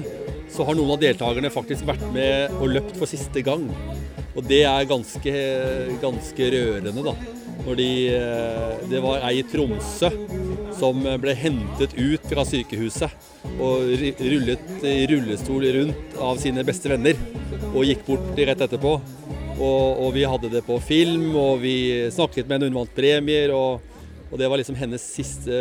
så 0.52 0.66
har 0.68 0.76
noen 0.76 0.90
av 0.92 1.00
deltakerne 1.00 1.48
faktisk 1.48 1.86
vært 1.88 2.02
med 2.12 2.52
og 2.58 2.74
løpt 2.74 2.98
for 3.00 3.08
siste 3.08 3.40
gang. 3.40 3.62
Og 4.36 4.44
det 4.44 4.58
er 4.68 4.84
ganske, 4.84 5.32
ganske 6.02 6.48
rørende, 6.52 7.04
da. 7.06 7.14
Når 7.64 7.78
de, 7.78 7.86
eh, 8.12 8.82
det 8.90 9.00
var 9.00 9.24
ei 9.30 9.38
i 9.40 9.46
Tromsø 9.48 10.10
som 10.82 11.04
ble 11.22 11.34
hentet 11.38 11.94
ut 11.94 12.24
fra 12.26 12.42
sykehuset 12.46 13.52
og 13.62 13.84
rullet 14.18 14.86
i 14.88 15.04
rullestol 15.10 15.66
rundt 15.76 16.16
av 16.18 16.40
sine 16.42 16.64
beste 16.66 16.90
venner. 16.90 17.18
Og 17.72 17.86
gikk 17.86 18.02
bort 18.08 18.40
rett 18.40 18.64
etterpå. 18.66 18.96
Og, 19.62 20.00
og 20.02 20.10
vi 20.16 20.24
hadde 20.26 20.50
det 20.50 20.64
på 20.66 20.80
film, 20.82 21.36
og 21.38 21.60
vi 21.62 21.76
snakket 22.10 22.48
med 22.48 22.56
henne, 22.56 22.72
hun 22.72 22.80
vant 22.80 22.96
premier. 22.96 23.54
Og, 23.54 23.84
og 24.32 24.40
det 24.40 24.48
var 24.50 24.58
liksom 24.58 24.78
hennes 24.80 25.04
siste 25.04 25.54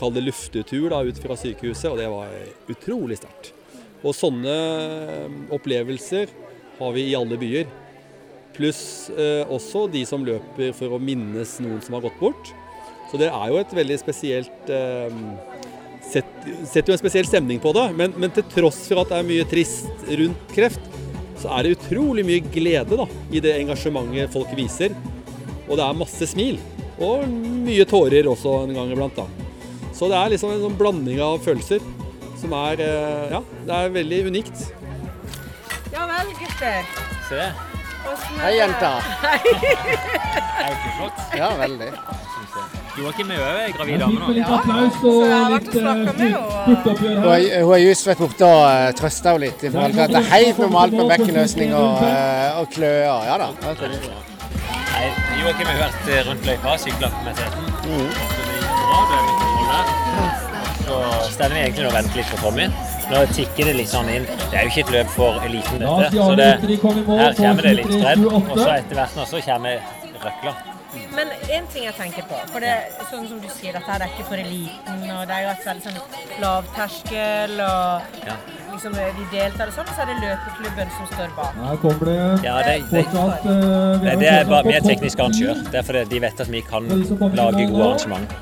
kall 0.00 0.14
det 0.16 0.26
luftetur 0.26 0.88
da, 0.90 1.04
ut 1.06 1.22
fra 1.22 1.38
sykehuset, 1.38 1.92
og 1.92 2.00
det 2.00 2.10
var 2.10 2.34
utrolig 2.74 3.20
sterkt. 3.20 3.52
Og 4.02 4.14
sånne 4.14 4.56
opplevelser 5.54 6.32
har 6.80 6.96
vi 6.96 7.10
i 7.12 7.18
alle 7.18 7.38
byer. 7.38 7.70
Pluss 8.58 8.82
eh, 9.14 9.44
også 9.46 9.86
de 9.92 10.02
som 10.08 10.24
løper 10.26 10.72
for 10.74 10.96
å 10.96 11.02
minnes 11.02 11.60
noen 11.62 11.82
som 11.84 11.94
har 11.94 12.08
gått 12.08 12.18
bort. 12.22 12.56
Så 13.08 13.20
det 13.20 13.30
er 13.32 13.46
jo 13.52 13.60
et 13.60 13.72
veldig 13.72 13.96
spesielt 14.00 14.72
eh, 14.72 15.14
Setter 16.08 16.88
jo 16.88 16.94
en 16.94 17.00
spesiell 17.00 17.26
stemning 17.28 17.58
på 17.60 17.72
det. 17.76 17.84
Men, 17.98 18.14
men 18.16 18.32
til 18.32 18.46
tross 18.48 18.78
for 18.88 19.02
at 19.02 19.10
det 19.12 19.18
er 19.18 19.26
mye 19.28 19.44
trist 19.48 20.06
rundt 20.08 20.54
kreft, 20.54 20.86
så 21.38 21.50
er 21.52 21.66
det 21.66 21.74
utrolig 21.76 22.24
mye 22.24 22.40
glede 22.54 22.96
da, 22.96 23.04
i 23.28 23.42
det 23.44 23.52
engasjementet 23.58 24.32
folk 24.32 24.54
viser. 24.56 24.94
Og 25.68 25.76
det 25.76 25.84
er 25.84 25.98
masse 26.00 26.30
smil. 26.30 26.56
Og 26.96 27.28
mye 27.28 27.84
tårer 27.88 28.30
også 28.30 28.62
en 28.64 28.72
gang 28.78 28.94
iblant. 28.94 29.20
da. 29.20 29.26
Så 29.92 30.08
det 30.08 30.16
er 30.16 30.32
liksom 30.32 30.54
en 30.54 30.64
sånn 30.64 30.78
blanding 30.80 31.20
av 31.22 31.42
følelser 31.44 31.84
som 32.38 32.52
er 32.54 32.80
eh, 32.84 33.32
Ja, 33.34 33.42
det 33.66 33.78
er 33.82 33.94
veldig 33.98 34.20
unikt. 34.30 34.64
Ja 35.92 36.08
vel, 36.08 36.32
gutter. 36.38 36.94
Se 37.28 37.50
Hei, 38.38 38.54
jenta. 38.56 38.94
Hei. 39.26 39.38
Det 39.44 39.68
er 39.68 40.70
jo 40.70 40.76
ikke 40.78 40.92
flott. 40.96 41.22
Ja, 41.36 41.50
veldig. 41.58 41.90
Joakim 42.98 43.30
er 43.30 43.38
jo 43.38 43.74
gravid 43.76 44.00
dame 44.02 44.18
nå. 44.18 44.32
Ja, 44.34 44.46
applaus 44.56 44.96
Så 44.98 45.12
jeg 45.22 45.34
har 45.34 45.52
vært 45.52 45.68
litt 45.68 45.76
og 45.76 45.84
snakket 45.84 46.16
med 46.18 46.24
eh, 46.24 46.38
henne, 46.98 47.60
Hun 47.62 47.70
har, 47.70 47.82
just 47.82 48.08
vært 48.08 48.22
borte 48.24 48.48
og 48.48 48.62
uh, 48.64 48.88
trøsta 48.98 49.34
henne 49.34 49.44
litt 49.44 49.62
i 49.62 49.70
forhold 49.74 49.94
til 49.94 50.04
at 50.04 50.14
det 50.14 50.22
er 50.22 50.30
helt 50.32 50.62
normalt 50.64 50.96
med 50.98 51.12
bekkenløsning 51.12 51.74
og, 51.78 52.02
eh, 52.08 52.58
og 52.58 52.72
kløe. 52.74 53.06
Ja 53.28 53.38
da. 53.38 53.50
er 54.98 55.28
Joakim 55.38 55.70
har 55.70 55.80
vært 55.84 56.10
eh, 56.10 56.22
rundt 56.26 56.48
løypa, 56.48 56.74
og 56.74 56.82
sykla 56.82 57.10
med. 57.22 57.38
Så 57.38 57.48
det 58.34 58.58
det 58.88 59.18
er 59.18 59.26
mål 59.46 59.66
der. 59.70 59.86
Så 60.88 60.96
står 61.34 61.52
vi 61.52 61.60
egentlig 61.60 61.86
og 61.86 61.94
venter 61.94 62.18
litt 62.18 62.32
på 62.32 62.40
Tommy. 62.42 62.70
Nå 63.08 63.20
tikker 63.36 63.70
det 63.70 63.76
litt 63.78 63.92
sånn 63.92 64.10
inn. 64.12 64.26
Det 64.48 64.58
er 64.58 64.66
jo 64.66 64.72
ikke 64.72 64.86
et 64.86 64.96
løp 64.96 65.12
for 65.14 65.38
eliten, 65.46 65.84
dette. 65.84 66.10
Så 66.16 66.32
det, 66.40 66.50
her 66.58 67.38
kommer 67.38 67.68
det 67.68 67.76
litt 67.78 67.94
spredd. 67.94 68.26
Og 68.32 68.56
så 68.58 68.72
etter 68.74 69.00
hvert 69.02 69.20
nå 69.20 69.28
så 69.28 69.44
kommer 69.46 69.86
røkla. 70.24 70.56
Men 71.14 71.28
en 71.52 71.66
ting 71.72 71.84
jeg 71.84 71.94
tenker 71.98 72.24
på, 72.28 72.38
for 72.48 72.64
det 72.64 72.74
sånn 73.10 73.26
som 73.28 73.40
du 73.42 73.48
sier, 73.52 73.74
dette 73.76 73.96
er 73.96 74.04
ikke 74.06 74.24
for 74.30 74.40
eliten, 74.40 75.02
og 75.12 75.26
det 75.28 75.34
er 75.36 75.42
jo 75.44 75.50
et 75.52 75.66
veldig 75.68 75.84
sånn 75.84 75.98
lavterskel, 76.44 77.54
og 77.60 78.24
Ja. 78.28 78.36
liksom 78.72 78.96
vi 78.96 79.26
deltar 79.32 79.68
og 79.68 79.74
sånn, 79.76 79.90
så 79.92 80.04
er 80.04 80.06
det 80.12 80.16
løpeklubben 80.22 80.92
som 80.96 81.10
står 81.12 81.34
bak. 81.36 81.54
Her 81.60 81.76
kommer 81.82 82.04
det 82.10 82.44
Ja, 82.46 82.56
det, 82.64 82.76
det, 82.90 83.04
fortsatt 83.04 83.44
uh, 83.44 84.00
det, 84.04 84.18
det 84.22 84.28
er 84.32 84.44
bare, 84.48 84.64
vi 84.64 84.76
er 84.78 84.80
på 84.80 84.92
teknisk 84.94 85.18
arrangør. 85.18 85.64
Det 85.70 85.82
er 85.82 85.88
fordi 85.90 86.04
de 86.14 86.20
vet 86.24 86.40
at 86.40 86.52
vi 86.52 86.60
kan 86.60 86.88
lage 86.88 87.66
gode 87.68 87.84
arrangement. 87.84 88.38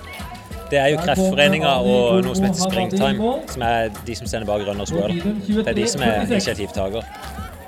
Det 0.71 0.79
er 0.83 0.89
jo 0.91 0.99
Kreftforeninga 0.99 1.73
og 1.87 2.25
noe 2.27 2.35
som 2.35 2.47
heter 2.49 2.63
Springtime, 2.71 3.35
som 3.53 3.63
er 3.63 3.91
de 4.07 4.15
som 4.19 4.27
sender 4.27 4.47
bak 4.49 4.67
Runners 4.67 4.93
World. 4.95 5.23
Det 5.47 5.67
er 5.67 5.79
de 5.79 5.87
som 5.87 6.03
er 6.03 6.25
initiativtaker. 6.27 7.07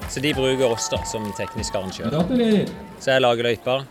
Så 0.08 0.20
de 0.24 0.32
bruker 0.34 0.66
oss 0.72 0.88
da 0.90 0.98
som 1.06 1.26
teknisk 1.38 1.74
arrangør. 1.78 2.14
Så 2.98 3.12
jeg 3.12 3.22
lager 3.22 3.46
løyper, 3.46 3.84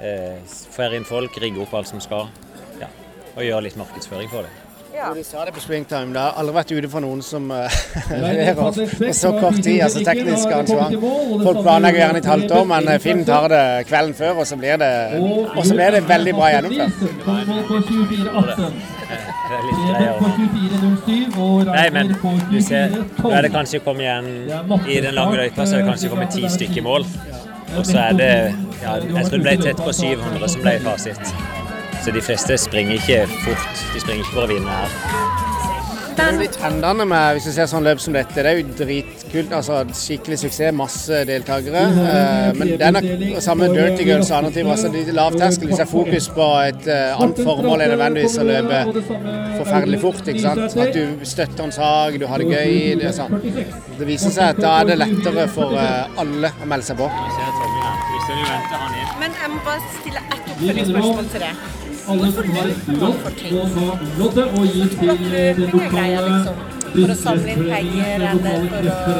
eh, 0.00 0.38
får 0.76 0.94
inn 0.98 1.08
folk, 1.08 1.38
rigger 1.42 1.62
opp 1.66 1.74
alt 1.80 1.90
som 1.90 2.00
skal, 2.02 2.28
ja, 2.80 2.90
og 3.36 3.42
gjør 3.44 3.66
litt 3.68 3.80
markedsføring 3.80 4.30
for 4.32 4.46
det. 4.46 4.52
Ja. 4.94 5.08
De 5.14 5.24
sa 5.26 5.42
det 5.44 5.50
på 5.52 5.60
springtime. 5.60 6.12
Det 6.14 6.20
har 6.22 6.36
aldri 6.38 6.54
vært 6.54 6.70
ute 6.70 6.88
for 6.92 7.02
noen 7.02 7.22
som 7.26 7.48
Leif 7.50 7.78
leverer 8.22 8.54
på 8.54 9.08
så 9.18 9.32
kort 9.40 9.58
tid. 9.58 9.80
Altså 9.82 10.04
teknisk 10.06 10.46
arrangement. 10.46 10.94
Folk 11.42 11.58
planlegger 11.64 11.98
gjerne 11.98 12.20
i 12.20 12.22
et 12.22 12.28
halvt 12.30 12.54
år, 12.54 12.68
men 12.70 12.86
Begge 12.86 13.02
Finn 13.02 13.24
tar 13.26 13.48
det 13.50 13.62
kvelden 13.88 14.14
før, 14.14 14.38
og 14.44 14.46
så 14.46 14.58
blir 14.60 14.78
det, 14.78 14.90
og 15.18 15.66
så 15.66 15.74
blir 15.74 15.96
det 15.98 16.04
veldig 16.08 16.34
bra 16.38 16.52
gjennomført. 16.54 17.02
Kom 17.24 17.40
i 17.42 17.48
mål 17.50 17.66
på 17.72 17.80
24-18. 17.90 18.78
Det 19.44 19.58
er 19.58 19.66
litt 19.66 19.80
greier. 19.84 20.14
på 20.18 20.28
24-07 20.38 21.34
og 21.44 21.66
Nei, 21.68 21.82
men 21.92 22.14
du 22.14 22.56
ser, 22.64 22.94
nå 22.94 23.32
er 23.34 23.44
det 23.44 23.50
24-12. 23.50 23.56
kanskje 23.58 23.80
kommet 23.84 24.06
igjen 24.06 24.88
I 24.88 24.96
den 25.04 25.18
lange 25.18 25.36
løypa 25.36 25.66
så 25.66 25.76
er 25.76 25.82
det 25.82 25.90
kanskje 25.90 26.10
kommet 26.14 26.32
ti 26.32 26.48
stykker 26.50 26.80
i 26.80 26.86
mål. 26.86 27.04
Og 27.78 27.86
så 27.86 27.98
er 27.98 28.12
det 28.18 28.32
ja, 28.82 28.94
Jeg 28.94 29.26
tror 29.26 29.36
det 29.36 29.42
ble 29.46 29.56
tett 29.62 29.82
på 29.82 29.92
700 29.92 30.48
som 30.48 30.66
ble 30.66 30.78
fasit. 30.84 31.34
Så 32.04 32.12
de 32.12 32.20
fleste 32.22 32.58
springer 32.58 33.00
ikke 33.00 33.24
fort. 33.44 33.86
De 33.94 34.00
springer 34.00 34.26
ikke 34.26 34.36
for 34.36 34.46
å 34.46 34.52
vinne 34.54 34.78
her. 34.82 35.32
Det 36.14 36.22
er 36.22 36.36
litt 36.38 36.54
de 36.54 36.60
trendene 36.60 37.04
med 37.10 37.34
hvis 37.34 37.46
du 37.48 37.52
ser 37.56 37.66
sånn 37.66 37.82
løp 37.82 37.98
som 38.02 38.14
dette, 38.14 38.36
det 38.38 38.50
er 38.50 38.60
jo 38.60 38.74
dritkult. 38.78 39.54
altså 39.56 39.80
Skikkelig 39.98 40.38
suksess, 40.44 40.74
masse 40.76 41.22
deltakere. 41.26 41.82
Eh, 42.04 42.50
men 42.54 42.70
det 42.70 42.86
er 42.86 42.94
nok 42.94 43.40
samme 43.42 43.68
Dirty 43.72 44.06
Girls 44.06 44.30
og 44.30 44.38
andre 44.38 44.52
ting. 44.54 44.70
altså 44.70 44.92
de 44.94 45.02
Lavterskel, 45.16 45.72
hvis 45.72 45.80
det 45.80 45.86
er 45.86 45.90
fokus 45.90 46.28
på 46.36 46.48
et 46.68 46.86
eh, 46.86 47.18
annet 47.18 47.42
formål 47.48 47.82
enn 47.82 47.94
nødvendigvis 47.96 48.38
å 48.38 48.46
løpe 48.46 48.82
forferdelig 49.58 50.00
fort. 50.04 50.22
ikke 50.28 50.44
sant? 50.44 50.78
At 50.86 50.94
du 50.94 51.26
støtter 51.26 51.66
en 51.66 51.74
sak, 51.74 52.20
du 52.20 52.28
har 52.30 52.44
det 52.44 52.50
gøy. 52.52 52.74
Det, 53.02 53.14
sånn. 53.18 53.34
det 53.98 54.06
viser 54.06 54.30
seg 54.38 54.54
at 54.54 54.62
da 54.62 54.76
er 54.82 54.92
det 54.92 55.00
lettere 55.02 55.48
for 55.56 55.74
eh, 55.80 56.20
alle 56.22 56.54
å 56.54 56.70
melde 56.70 56.92
seg 56.92 57.02
på. 57.02 57.10
Du 58.34 58.44
venter 58.50 58.78
han 58.82 58.94
inn. 59.00 59.10
Men 59.22 59.30
jeg 59.40 59.50
må 59.50 59.58
bare 59.64 59.80
stille 60.00 60.20
ett 60.34 60.46
oppfølgingsspørsmål 60.52 61.26
til 61.34 61.40
det. 61.44 61.52
Og 62.08 62.16
gi 64.66 64.88
til 64.98 65.34
eh, 65.34 65.56
den 65.56 65.60
Løping 65.60 65.82
er 65.82 65.90
greia, 65.90 66.20
lokale 66.20 66.32
liksom. 66.32 66.56
For 66.94 67.10
å 67.10 67.16
samle 67.22 67.48
inn 67.54 67.62
penger, 67.70 68.08
eller 68.14 68.30
for 68.40 69.14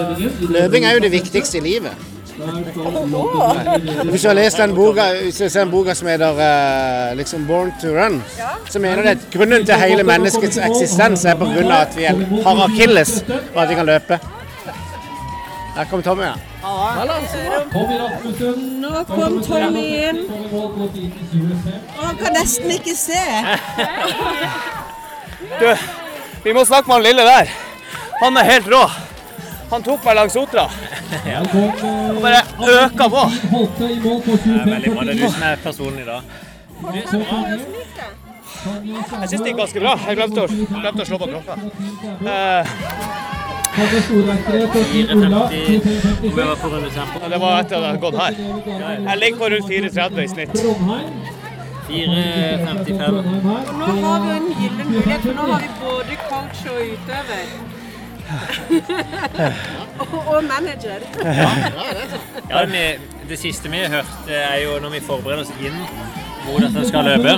å- 0.49 0.53
Løping 0.59 0.85
er 0.85 0.93
jo 0.99 1.01
det 1.07 1.13
viktigste 1.15 1.59
i 1.59 1.65
livet. 1.69 2.11
Hvis 4.11 4.23
du 4.23 4.29
har 4.29 4.35
lest 4.35 4.59
den 4.59 4.75
boka, 4.75 5.05
hvis 5.23 5.37
du 5.39 5.49
ser 5.49 5.61
den 5.61 5.71
boka 5.71 5.95
som 5.95 6.09
heter 6.09 6.41
eh, 6.43 7.15
liksom 7.17 7.47
'Born 7.47 7.73
to 7.81 7.89
Run', 7.95 8.23
så 8.71 8.79
mener 8.79 9.03
de 9.03 9.09
at 9.09 9.19
grunnen 9.33 9.67
til 9.67 9.75
hele 9.75 10.03
menneskets 10.03 10.59
eksistens 10.59 11.25
er 11.25 11.35
pga. 11.35 11.81
at 11.83 11.97
vi 11.97 12.05
har 12.05 12.65
akilles 12.65 13.25
og 13.55 13.63
at 13.63 13.69
vi 13.69 13.75
kan 13.75 13.87
løpe. 13.87 14.19
Her 15.75 15.85
kommer 15.85 16.03
Tommy. 16.05 16.23
Ja. 16.23 16.35
Tommy 17.73 17.99
Rasmussen. 17.99 18.81
Nå 18.81 19.05
kom 19.05 19.43
Tommy 19.43 20.09
inn. 20.09 20.29
Kom 20.29 20.45
i 20.45 20.49
mål 20.53 20.69
på 20.77 20.85
10-25. 20.95 21.73
Og 21.99 22.05
han 22.07 22.17
kan 22.21 22.33
nesten 22.39 22.71
ikke 22.79 22.95
se. 22.99 23.23
Du, 25.61 25.69
vi 26.43 26.53
må 26.57 26.65
snakke 26.65 26.89
med 26.89 26.95
han 26.95 27.03
lille 27.05 27.23
der. 27.27 27.49
Han 28.23 28.37
er 28.41 28.45
helt 28.49 28.69
rå. 28.73 28.79
Han 29.71 29.83
tok 29.85 30.05
meg 30.07 30.15
langs 30.17 30.37
Otra. 30.41 30.65
Og 30.65 30.71
Bare 32.23 32.41
øka 32.71 33.09
på. 33.13 33.23
Det 33.77 33.85
er 33.85 34.65
veldig 34.71 34.91
bra. 34.95 35.01
Det 35.05 35.13
er 35.13 35.19
du 35.21 35.27
som 35.29 35.43
er 35.51 35.57
personen 35.63 35.99
i 36.01 36.07
dag. 36.09 36.21
Jeg 36.95 37.05
syns 39.29 39.43
det 39.43 39.49
gikk 39.51 39.61
ganske 39.61 39.81
bra. 39.85 39.93
Jeg 40.09 40.15
glemte 40.19 40.39
å, 40.45 40.47
glemte 40.49 41.03
å 41.05 41.09
slå 41.11 41.17
på 41.21 41.27
klokka. 41.35 41.55
Eh, 42.25 42.65
Hadde 43.75 43.99
storvektere 44.07 44.67
til 44.73 44.85
Team 44.93 45.19
Ola. 45.19 45.43
4,50 45.51 46.31
Hvor 46.35 46.43
25-56. 46.43 46.49
var 46.49 46.55
på 46.63 46.69
rundetempo? 46.75 47.17
det 47.33 47.39
var 47.41 47.53
etter 47.61 47.77
at 47.77 47.83
jeg 47.83 47.89
hadde 47.91 48.03
gått 48.07 48.19
her. 48.23 48.33
Jeg 49.09 49.17
ligger 49.23 49.39
på 49.39 49.45
rundt 49.53 49.67
4,30 49.73 50.21
i 50.21 50.29
snitt. 50.35 50.51
4,55. 51.89 52.99
Nå 53.81 53.87
har 54.05 54.19
vi 54.25 54.31
en 54.37 54.47
gyllen 54.61 54.87
mulighet, 54.93 55.21
for 55.27 55.33
nå 55.33 55.43
har 55.53 55.59
vi 55.61 55.69
både 55.83 56.15
coach 56.31 56.61
og 56.71 56.79
utøver. 56.95 57.45
og, 60.01 60.07
og 60.35 60.45
manager. 60.45 61.01
Ja, 62.51 62.61
det, 62.67 62.85
det 63.29 63.39
siste 63.39 63.71
vi 63.71 63.77
har 63.85 63.89
hørt, 63.97 64.15
eh, 64.29 64.55
er 64.55 64.59
jo 64.65 64.79
når 64.83 64.91
vi 64.97 65.01
forbereder 65.01 65.43
oss 65.45 65.53
inn 65.61 65.77
mot 66.47 66.61
dette 66.63 66.85
skal 66.89 67.07
løpe, 67.09 67.35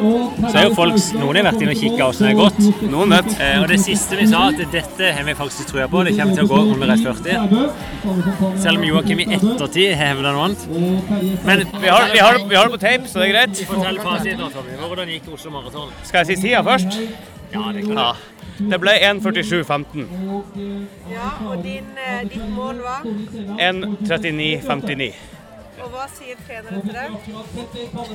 så 0.46 0.52
er 0.60 0.66
jo 0.66 0.74
folk 0.76 0.98
Noen 1.16 1.38
har 1.40 1.46
vært 1.48 1.62
inne 1.64 1.74
og 1.74 1.80
kikka 1.80 2.08
hvordan 2.08 2.22
det 2.22 2.30
har 2.30 2.38
gått. 2.40 2.90
Noen 2.92 3.14
vet. 3.16 3.30
Eh, 3.40 3.56
og 3.62 3.66
det 3.70 3.78
siste 3.82 4.18
vi 4.20 4.26
sa, 4.30 4.44
at 4.50 4.62
dette 4.72 5.10
har 5.16 5.26
vi 5.28 5.34
faktisk 5.38 5.72
trua 5.72 5.88
på. 5.92 6.04
Det 6.08 6.14
kommer 6.18 6.38
til 6.38 6.44
å 6.46 6.50
gå 6.50 6.60
under 6.74 6.94
1,40. 6.96 8.60
Selv 8.62 8.76
om 8.80 8.86
Joakim 8.90 9.22
i 9.24 9.28
ettertid 9.38 9.94
har 9.96 10.12
hevda 10.12 10.34
noe 10.36 10.48
annet. 10.48 10.66
Men 11.46 11.66
Vi 11.80 11.88
har, 11.92 12.08
vi, 12.12 12.22
har, 12.22 12.40
vi 12.48 12.56
har 12.58 12.68
det 12.70 12.76
på 12.76 12.82
tape, 12.86 13.10
så 13.10 13.20
det 13.20 13.28
er 13.28 13.34
greit. 13.34 13.64
Fortell 13.68 14.00
fasiten 14.02 14.54
Tommy. 14.54 14.78
Hvordan 14.86 15.12
gikk 15.16 15.28
Oslo 15.34 15.52
Maraton? 15.54 15.92
Skal 16.06 16.24
jeg 16.24 16.36
si 16.36 16.48
tida 16.48 16.62
først? 16.66 16.98
Ja, 17.52 17.68
det 17.72 17.86
kan 17.86 18.02
Ja. 18.06 18.14
Det 18.56 18.78
ble 18.80 18.94
1.47,15. 19.04 20.06
Ja, 21.12 21.26
og 21.44 21.58
din, 21.60 21.90
eh, 22.00 22.22
ditt 22.24 22.46
mål 22.56 22.78
var? 22.80 23.02
1.39,59. 23.60 25.35
Og 25.86 25.92
hva 25.94 26.06
sier 26.10 26.38
treneren 26.48 26.82
til 26.82 26.96
deg? 26.96 27.12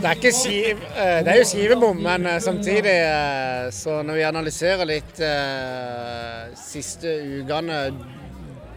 Det 0.01 0.07
er, 0.09 0.17
ikke 0.17 0.31
skiv, 0.35 0.81
eh, 0.91 1.19
det 1.23 1.31
er 1.31 1.37
jo 1.39 1.45
skivebom, 1.47 2.01
men 2.03 2.27
eh, 2.27 2.39
samtidig 2.43 2.95
eh, 2.97 3.69
så 3.71 4.01
når 4.03 4.17
vi 4.19 4.25
analyserer 4.27 4.89
litt 4.89 5.21
siste 6.59 7.15
ukene 7.41 7.83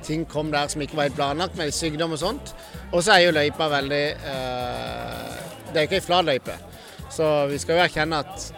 Ting 0.04 0.26
kom 0.28 0.50
der 0.52 0.68
som 0.68 0.82
ikke 0.84 0.98
var 0.98 1.06
helt 1.06 1.16
planlagt, 1.16 1.54
med 1.56 1.70
sykdom 1.72 2.12
og 2.12 2.18
sånt. 2.20 2.50
Og 2.92 3.00
så 3.00 3.14
er 3.14 3.22
jo 3.24 3.30
løypa 3.32 3.70
veldig 3.72 4.02
Det 4.20 5.78
er 5.80 5.86
ikke 5.86 5.96
ei 5.96 6.04
flat 6.04 6.26
løype. 6.28 6.58
Så 7.08 7.30
vi 7.48 7.56
skal 7.62 7.78
jo 7.78 7.84
erkjenne 7.86 8.18
at 8.20 8.50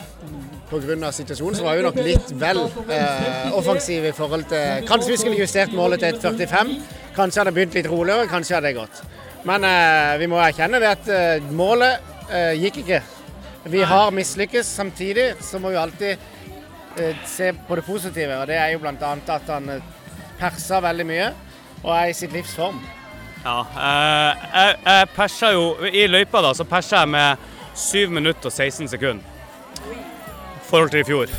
pga. 0.70 1.12
situasjonen 1.12 1.56
så 1.56 1.64
var 1.64 1.76
vi 1.76 1.84
nok 1.86 1.98
litt 2.02 2.32
vel 2.40 2.62
eh, 2.90 3.52
offensive 3.54 4.10
i 4.10 4.16
forhold 4.16 4.48
til 4.50 4.86
Kanskje 4.88 5.12
vi 5.12 5.18
skulle 5.20 5.38
justert 5.38 5.72
målet 5.72 6.00
til 6.00 6.16
1,45. 6.16 6.72
Kanskje 7.16 7.40
hadde 7.40 7.50
det 7.50 7.54
begynt 7.54 7.78
litt 7.78 7.90
roligere, 7.90 8.26
kanskje 8.28 8.56
hadde 8.56 8.72
det 8.72 8.78
gått. 8.80 9.02
Men 9.46 9.64
eh, 9.64 10.16
vi 10.18 10.26
må 10.30 10.40
erkjenne 10.42 10.80
det 10.82 10.88
at 10.90 11.08
eh, 11.12 11.50
målet 11.54 12.02
eh, 12.30 12.54
gikk 12.58 12.80
ikke. 12.82 13.02
Vi 13.70 13.82
har 13.86 14.14
mislykkes. 14.14 14.66
Samtidig 14.66 15.32
så 15.42 15.58
må 15.62 15.70
vi 15.74 15.78
alltid 15.80 16.32
se 17.28 17.50
på 17.68 17.76
det 17.76 17.82
positive, 17.84 18.38
og 18.40 18.46
det 18.48 18.56
er 18.56 18.70
jo 18.72 18.78
bl.a. 18.80 18.94
at 18.96 19.50
han 19.52 19.66
perser 20.40 20.80
veldig 20.80 21.04
mye 21.04 21.26
og 21.82 21.90
er 21.92 22.08
i 22.08 22.14
sitt 22.16 22.32
livs 22.32 22.54
form. 22.56 22.78
Ja, 23.44 23.58
eh, 23.62 24.46
jeg, 24.54 24.78
jeg 24.86 25.10
persa 25.14 25.52
jo 25.54 25.66
I 25.86 26.06
løypa 26.10 26.42
da, 26.42 26.50
så 26.56 26.66
persa 26.66 27.04
jeg 27.04 27.12
med 27.12 27.44
7 27.76 28.14
minutter 28.16 28.50
og 28.50 28.54
16 28.54 28.88
sekunder. 28.90 29.22
I 29.86 30.66
forhold 30.66 30.90
til 30.90 31.04
i 31.04 31.06
fjor. 31.06 31.30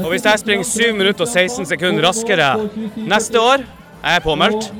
Og 0.00 0.08
hvis 0.10 0.24
jeg 0.24 0.40
springer 0.40 0.66
7 0.66 0.96
minutter 0.96 1.26
og 1.26 1.30
16 1.30 1.68
sekunder 1.70 2.08
raskere 2.08 2.48
neste 2.96 3.40
år, 3.40 3.62
jeg 4.04 4.16
er 4.16 4.20
påmeldt, 4.20 4.72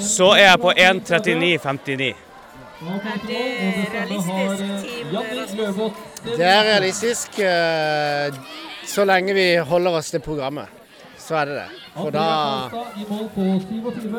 så 0.00 0.30
er 0.30 0.50
jeg 0.50 0.60
på 0.60 0.70
1.39,59. 0.70 2.14
Er 2.78 3.82
realistisk? 3.94 4.30
Det 6.36 6.46
er 6.46 6.62
realistisk 6.62 7.38
eh, 7.38 8.34
så 8.86 9.04
lenge 9.04 9.34
vi 9.34 9.48
holder 9.56 9.98
oss 9.98 10.10
til 10.10 10.20
programmet. 10.22 10.77
Er 11.30 11.44
det. 11.44 11.64
For 11.94 12.10
da 12.10 12.68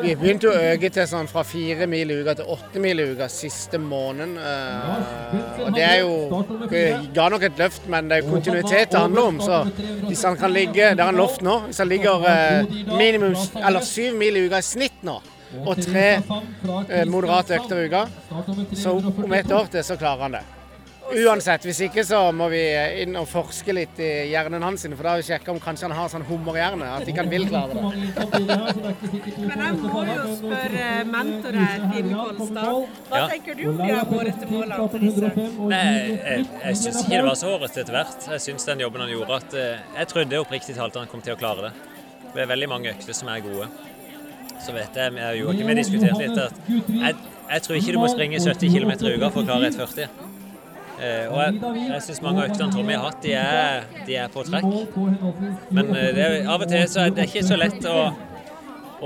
Vi 0.02 0.14
begynte 0.14 0.50
å 0.50 0.54
øke 0.54 0.90
til 0.94 1.06
sånn 1.10 1.26
fra 1.30 1.42
fire 1.46 1.88
mil 1.90 2.10
i 2.12 2.18
uka 2.20 2.36
til 2.38 2.50
åtte 2.54 2.82
mil 2.82 3.00
i 3.02 3.06
uka 3.12 3.26
siste 3.28 3.78
måneden. 3.82 4.36
eh, 4.38 5.64
og 5.64 5.72
det 5.74 5.82
er 5.82 5.98
jo 6.00 6.44
Det 6.70 6.84
ga 7.14 7.28
nok 7.28 7.42
et 7.42 7.58
løft, 7.58 7.88
men 7.88 8.08
det 8.08 8.18
er 8.18 8.30
kontinuitet 8.30 8.92
det 8.92 9.00
handler 9.00 9.22
om. 9.22 9.40
Så 9.40 9.64
hvis 10.06 10.22
han 10.22 10.36
kan 10.36 10.52
ligge 10.52 10.94
Det 10.94 11.00
har 11.00 11.10
han 11.12 11.16
lovt 11.16 11.42
nå. 11.42 11.58
Hvis 11.66 11.78
han 11.78 11.88
ligger 11.88 12.24
eh, 12.28 12.64
minimum 12.86 13.34
eller 13.56 13.80
syv 13.80 14.14
mil 14.14 14.36
i 14.36 14.46
uka 14.46 14.58
i 14.58 14.62
snitt 14.62 15.02
nå, 15.02 15.20
og 15.66 15.76
tre 15.82 16.22
eh, 16.88 17.04
moderate 17.06 17.58
økter 17.58 17.76
i 17.82 17.88
uka, 17.90 18.06
så 18.74 18.94
om 19.24 19.32
et 19.32 19.50
år 19.52 19.66
til 19.66 19.84
så 19.84 19.96
klarer 19.96 20.22
han 20.28 20.32
det. 20.38 20.59
Uansett, 21.10 21.64
hvis 21.66 21.80
ikke 21.88 22.02
så 22.06 22.18
må 22.34 22.46
vi 22.52 22.60
inn 23.02 23.16
og 23.18 23.26
forske 23.28 23.74
litt 23.74 23.98
i 24.02 24.08
hjernen 24.30 24.62
hans, 24.62 24.84
for 24.86 25.02
da 25.06 25.14
har 25.16 25.20
vi 25.22 25.26
sjekka 25.26 25.50
om 25.52 25.58
kanskje 25.62 25.88
han 25.88 25.94
har 25.98 26.10
sånn 26.12 26.24
hummerhjerne, 26.28 26.86
at 27.00 27.08
ikke 27.10 27.24
han 27.24 27.32
vil 27.32 27.46
klare 27.50 27.74
det. 27.74 27.82
Men 29.40 29.64
jeg 29.64 29.78
må 29.80 30.04
jo 30.06 30.26
spørre 30.38 30.86
mentor 31.10 31.58
her, 31.58 31.84
Team 31.90 32.12
Kolstad. 32.14 32.70
Hva 33.10 33.20
Ja. 33.20 33.26
tenker 33.32 33.58
du 33.58 33.64
om 33.72 33.76
de 33.80 33.88
her 33.90 34.04
hårete 34.12 34.50
målene 34.50 34.78
av? 34.78 34.94
Nei, 35.70 35.82
jeg, 36.14 36.46
jeg 36.64 36.76
syns 36.84 37.02
ikke 37.02 37.16
det 37.16 37.24
var 37.26 37.38
så 37.42 37.52
hårete 37.56 37.80
etter 37.84 37.96
hvert. 37.98 38.28
Jeg 38.36 38.40
syns 38.46 38.64
den 38.70 38.80
jobben 38.86 39.00
han 39.04 39.10
gjorde 39.10 39.40
at 39.40 39.54
eh, 39.54 39.78
Jeg 39.98 40.08
trodde 40.14 40.40
oppriktig 40.44 40.76
talt 40.78 40.94
han 41.00 41.10
kom 41.10 41.20
til 41.26 41.34
å 41.34 41.40
klare 41.40 41.68
det. 41.68 41.72
Det 42.34 42.44
er 42.44 42.50
veldig 42.54 42.68
mange 42.70 42.92
økter 42.94 43.12
som 43.16 43.28
er 43.34 43.42
gode. 43.42 43.66
Så 44.60 44.72
vet 44.76 44.94
jeg, 44.94 45.14
jeg 45.16 45.30
og 45.34 45.38
Joakim 45.42 45.66
har 45.72 45.74
diskutert 45.80 46.18
litt 46.20 46.38
at 46.38 46.52
jeg, 46.68 47.14
jeg 47.50 47.62
tror 47.66 47.76
ikke 47.80 47.92
du 47.96 47.98
må 47.98 48.08
springe 48.12 48.38
70 48.38 48.74
km 48.76 48.90
i 48.92 49.14
uka 49.16 49.30
for 49.34 49.42
å 49.42 49.46
klare 49.48 49.70
1,40. 49.72 50.29
Eh, 51.00 51.32
og 51.32 51.38
jeg, 51.40 51.76
jeg 51.88 52.02
syns 52.04 52.18
mange 52.22 52.42
av 52.42 52.50
øktene 52.50 52.74
Tommy 52.74 52.92
har 52.92 53.06
hatt, 53.06 53.22
de 53.24 53.32
er, 53.40 53.86
de 54.04 54.16
er 54.20 54.32
på 54.32 54.42
trekk. 54.44 54.66
Men 55.72 55.94
eh, 55.96 56.10
det, 56.16 56.26
av 56.44 56.60
og 56.60 56.68
til 56.68 56.84
så 56.92 57.06
er 57.06 57.14
det 57.16 57.28
ikke 57.30 57.44
så 57.46 57.56
lett 57.56 57.86
å, 57.88 58.10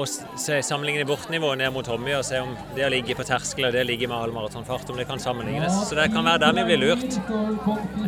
s- 0.03 0.25
se, 0.37 0.57
sammenligne 0.67 1.05
bortnivået 1.07 1.59
ned 1.59 1.71
mot 1.73 1.87
Tommy 1.87 2.13
og 2.19 2.25
se 2.27 2.41
om 2.43 2.57
det 2.75 2.83
å 2.83 2.91
ligge 2.91 3.15
på 3.15 3.23
terskel 3.25 3.69
og 3.69 3.73
det 3.73 3.85
å 3.85 3.87
ligge 3.87 4.09
med 4.11 4.19
halvmaratonfart, 4.19 4.91
om 4.91 4.97
det 4.99 5.07
kan 5.07 5.19
sammenlignes. 5.23 5.77
Så 5.89 5.95
det 5.95 6.09
kan 6.13 6.25
være 6.27 6.41
der 6.43 6.53
vi 6.59 6.65
blir 6.73 6.81
lurt. 6.83 7.15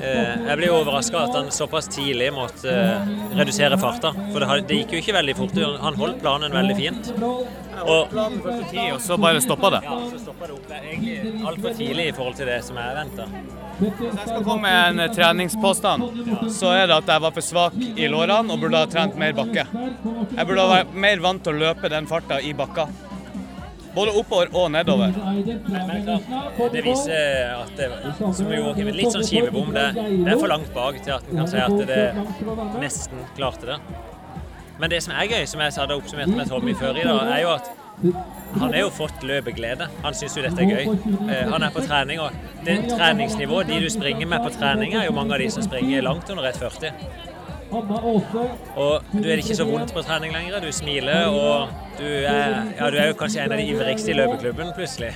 Eh, 0.03 0.35
jeg 0.49 0.57
blir 0.59 0.75
overraska 0.75 1.23
at 1.29 1.35
han 1.39 1.51
såpass 1.55 1.87
tidlig 1.95 2.33
måtte 2.35 2.71
eh, 2.75 3.15
redusere 3.39 3.79
farta. 3.79 4.11
For 4.33 4.43
det, 4.43 4.67
det 4.69 4.81
gikk 4.83 4.97
jo 4.97 5.03
ikke 5.05 5.15
veldig 5.21 5.37
fort. 5.39 5.61
Han 5.87 5.95
holdt 6.03 6.19
planen 6.25 6.53
veldig 6.53 6.77
fint. 6.77 7.13
Og 7.87 8.09
og 8.17 9.01
så 9.05 9.19
bare 9.21 9.41
stoppa 9.45 9.69
det. 9.77 9.81
ja, 9.85 9.97
så 10.11 10.19
stoppa 10.19 10.47
det 10.49 10.55
opp. 10.57 10.67
Det 10.69 10.77
er 10.81 10.87
egentlig 10.91 11.45
altfor 11.47 11.75
tidlig 11.77 12.07
i 12.09 12.13
forhold 12.17 12.35
til 12.39 12.47
det 12.51 12.59
som 12.65 12.77
jeg 12.81 12.97
venta. 12.97 13.27
Hvis 13.77 13.99
jeg 14.01 14.29
skal 14.31 14.45
komme 14.47 14.63
med 14.65 14.77
en 14.89 15.01
eh, 15.05 15.11
treningspåstand, 15.13 16.07
så 16.57 16.71
er 16.73 16.87
det 16.89 16.97
at 16.97 17.11
jeg 17.13 17.21
var 17.27 17.35
for 17.37 17.45
svak 17.45 17.75
i 17.77 18.07
lårene 18.09 18.55
og 18.55 18.63
burde 18.63 18.81
ha 18.81 18.89
trent 18.89 19.19
mer 19.21 19.35
bakke. 19.37 19.67
Jeg 19.69 20.47
burde 20.49 20.65
ha 20.65 20.71
vært 20.79 20.95
mer 20.97 21.21
vant 21.21 21.45
til 21.45 21.53
å 21.53 21.61
løpe 21.61 21.76
den 21.83 22.07
farta 22.07 22.41
i 22.41 22.53
bakka. 22.55 22.89
Både 23.97 24.13
oppover 24.13 24.51
og 24.53 24.71
nedover. 24.71 25.13
Men 25.17 26.03
klart, 26.05 26.73
det 26.73 26.83
viser 26.85 27.55
at 27.57 27.71
det 27.79 27.87
som 28.37 28.51
Joakim, 28.53 28.91
litt 28.93 29.13
sånn 29.15 29.25
skivebom. 29.25 29.71
Det, 29.73 29.87
det 29.97 30.35
er 30.35 30.41
for 30.41 30.53
langt 30.53 30.69
bak 30.77 30.99
til 31.01 31.15
at 31.17 31.25
en 31.31 31.41
kan 31.41 31.49
si 31.49 31.63
at 31.63 31.79
det 31.89 32.03
nesten 32.83 33.25
klarte 33.39 33.71
det. 33.71 33.79
Men 34.77 34.93
det 34.93 35.01
som 35.07 35.15
er 35.17 35.25
gøy, 35.31 35.47
som 35.49 35.63
jeg 35.65 35.73
hadde 35.81 35.97
oppsummert 35.97 36.35
med 36.37 36.51
Tommy 36.53 36.75
før 36.77 36.99
i 37.01 37.07
dag, 37.09 37.31
er 37.33 37.41
jo 37.47 37.55
at 37.55 37.71
han 38.61 38.75
har 38.75 38.83
jo 38.83 38.91
fått 38.93 39.23
løpeglede. 39.25 39.87
Han 40.05 40.15
syns 40.19 40.37
jo 40.37 40.43
dette 40.45 40.61
er 40.61 40.69
gøy. 40.69 40.91
Eh, 41.33 41.47
Han 41.49 41.65
er 41.65 41.73
på 41.73 41.81
trening, 41.87 42.21
og 42.21 42.37
det 42.67 42.83
treningsnivået 42.91 43.71
de 43.73 43.81
du 43.81 43.89
springer 43.89 44.29
med 44.29 44.45
på 44.45 44.53
trening, 44.59 44.93
er 44.95 45.09
jo 45.09 45.17
mange 45.17 45.33
av 45.33 45.41
de 45.41 45.49
som 45.55 45.65
springer 45.65 46.05
langt 46.05 46.29
under 46.29 46.45
1,40. 46.53 46.93
Og 47.71 49.03
du 49.13 49.29
er 49.29 49.41
ikke 49.43 49.57
så 49.59 49.65
vondt 49.69 49.95
på 49.95 50.03
trening 50.07 50.35
lenger. 50.35 50.61
Du 50.63 50.73
smiler, 50.73 51.27
og 51.27 51.69
du 51.99 52.05
er, 52.07 52.61
ja, 52.79 52.91
du 52.91 52.97
er 52.97 53.09
jo 53.11 53.17
kanskje 53.19 53.45
en 53.45 53.55
av 53.57 53.59
de 53.59 53.67
ivrigste 53.73 54.13
i 54.13 54.19
løpeklubben 54.19 54.71
plutselig. 54.77 55.15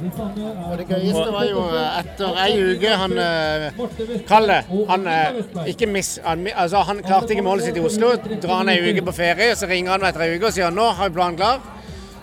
Og 0.00 0.78
det 0.78 0.86
gøyeste 0.88 1.26
var 1.34 1.44
jo 1.48 1.64
eh, 1.66 1.96
etter 1.98 2.36
ei 2.40 2.52
uke 2.70 2.92
han 2.96 3.16
eh, 3.20 3.80
Kalle, 4.28 4.60
han 4.88 5.08
eh, 5.10 5.40
ikke 5.72 5.88
miss... 5.90 6.14
Han, 6.24 6.46
altså, 6.54 6.84
han 6.88 7.02
klarte 7.04 7.34
ikke 7.34 7.44
målet 7.44 7.66
sitt 7.66 7.76
i 7.76 7.84
Oslo. 7.84 8.14
Drar 8.40 8.62
han 8.62 8.70
ei 8.72 8.78
uke 8.86 9.04
på 9.10 9.16
ferie, 9.18 9.50
så 9.58 9.68
ringer 9.68 9.96
han 9.96 10.04
meg 10.04 10.14
etter 10.14 10.24
ei 10.28 10.38
uke 10.38 10.48
og 10.48 10.56
sier 10.56 10.72
nå 10.72 10.86
har 10.96 11.10
vi 11.10 11.18
planen 11.18 11.40
klar. 11.40 11.60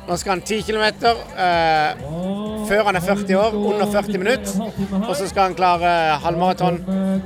Nå 0.08 0.16
skal 0.16 0.38
han 0.38 0.46
10 0.48 0.64
km 0.64 0.86
eh, 1.12 2.08
før 2.68 2.84
han 2.90 3.00
er 3.00 3.06
40 3.06 3.40
år, 3.40 3.56
under 3.72 3.92
40 3.92 4.22
minutter. 4.22 4.68
Og 5.08 5.16
så 5.16 5.28
skal 5.30 5.50
han 5.50 5.58
klare 5.58 5.94
halvmaraton 6.24 6.82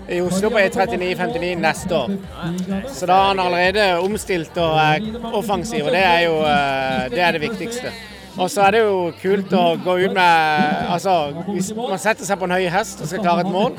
i 0.09 0.21
Oslo 0.21 0.53
på 0.53 0.61
E39,59 0.61 1.51
neste 1.61 1.97
år. 1.97 2.15
Så 2.87 3.09
da 3.09 3.19
har 3.19 3.33
han 3.33 3.43
allerede 3.43 3.89
omstilt 3.99 4.57
og 4.61 4.77
er 4.77 5.11
offensiv, 5.33 5.85
og 5.85 5.91
det 5.95 6.05
er 6.05 6.23
jo 6.27 6.39
eh, 6.45 7.11
det, 7.11 7.21
er 7.25 7.37
det 7.37 7.45
viktigste. 7.49 7.93
Og 8.39 8.47
så 8.51 8.61
er 8.63 8.71
det 8.71 8.81
jo 8.85 8.99
kult 9.19 9.51
å 9.53 9.63
gå 9.83 9.95
ut 10.05 10.13
med 10.15 10.85
Altså, 10.91 11.13
hvis 11.49 11.71
man 11.75 11.99
setter 11.99 12.23
seg 12.27 12.39
på 12.39 12.47
en 12.47 12.55
høy 12.55 12.67
hest 12.71 13.01
og 13.03 13.09
skal 13.11 13.23
klare 13.25 13.43
et 13.43 13.51
mål 13.51 13.75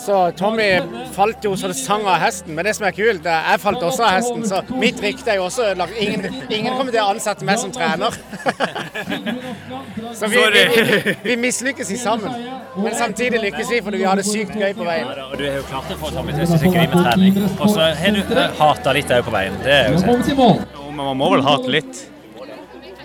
Så 0.00 0.16
Tommy 0.38 0.66
falt 1.14 1.46
jo 1.46 1.54
så 1.58 1.70
det 1.70 1.78
sang 1.78 2.02
av 2.10 2.18
hesten, 2.22 2.54
men 2.56 2.66
det 2.66 2.74
som 2.78 2.88
er 2.88 2.96
kult, 2.96 3.26
er 3.26 3.52
jeg 3.52 3.62
falt 3.62 3.84
også 3.86 4.06
av 4.06 4.16
hesten, 4.16 4.42
så 4.48 4.62
mitt 4.80 4.98
rykte 5.02 5.30
er 5.32 5.38
jo 5.38 5.46
også 5.46 5.68
ødelagt. 5.70 5.94
Ingen, 6.02 6.26
ingen 6.48 6.74
kommer 6.74 6.90
til 6.90 7.02
å 7.02 7.12
ansette 7.12 7.46
meg 7.46 7.60
som 7.62 7.72
trener. 7.74 8.16
Så 10.14 10.28
vi, 10.32 10.36
vi, 10.54 10.64
vi, 10.76 11.14
vi 11.22 11.36
mislykkes 11.36 11.90
i 11.90 11.98
sammen. 12.00 12.34
Men 12.76 12.94
samtidig 12.94 13.40
lykkes 13.40 13.70
vi 13.70 13.80
fordi 13.84 14.00
vi 14.00 14.04
har 14.08 14.16
det 14.16 14.24
sykt 14.26 14.54
gøy 14.56 14.72
på 14.76 14.86
veien. 14.86 15.08
Ja, 15.08 15.26
og 15.28 15.36
du 15.38 15.44
har 15.48 15.58
jo 15.58 15.66
klart 15.68 15.92
å 15.92 15.98
få 16.00 16.12
Tommy 16.14 16.32
til 16.36 16.44
å 16.44 16.48
synes 16.52 16.62
det 16.62 16.70
er 16.70 16.78
gøy 16.78 16.88
med 16.94 17.04
trening. 17.04 17.42
Og 17.58 17.74
så 17.74 17.90
har 17.98 18.16
du 18.16 18.32
hata 18.62 18.94
litt 18.96 19.12
òg 19.12 19.26
på 19.28 19.34
veien. 19.34 19.58
Det 19.64 19.76
er 19.76 19.92
jo 19.92 20.00
sant. 20.04 20.32
Jo, 20.32 20.88
men 20.88 21.04
man 21.04 21.20
må 21.20 21.30
vel 21.34 21.44
hate 21.46 21.72
litt. 21.72 22.06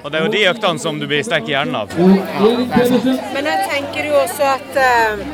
Og 0.04 0.12
det 0.14 0.20
er 0.20 0.24
jo 0.28 0.32
de 0.32 0.44
øktene 0.48 0.80
som 0.80 1.00
du 1.02 1.08
blir 1.10 1.24
sterk 1.26 1.50
i 1.50 1.56
hjernen 1.56 1.76
av. 1.82 1.92
Men 1.98 3.50
jeg 3.52 3.66
tenker 3.68 4.08
jo 4.08 4.22
også 4.22 4.46
at 4.54 4.78
eh, 4.80 5.26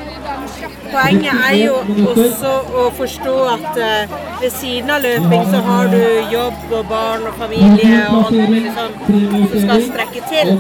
poenget 0.93 1.34
er 1.49 1.56
jo 1.60 1.75
også 2.13 2.51
å 2.82 2.86
forstå 2.97 3.36
at 3.53 3.79
uh, 3.82 4.17
ved 4.41 4.51
siden 4.60 4.89
av 4.95 5.01
løping 5.06 5.45
så 5.53 5.62
har 5.67 5.89
du 5.93 6.01
jobb 6.34 6.73
og 6.79 6.86
barn 6.91 7.27
og 7.29 7.38
familie 7.39 8.01
og 8.10 8.27
alt 8.27 8.38
mulig 8.53 8.73
sånn 8.77 8.93
som 9.08 9.63
skal 9.65 9.84
strekke 9.89 10.23
til. 10.32 10.53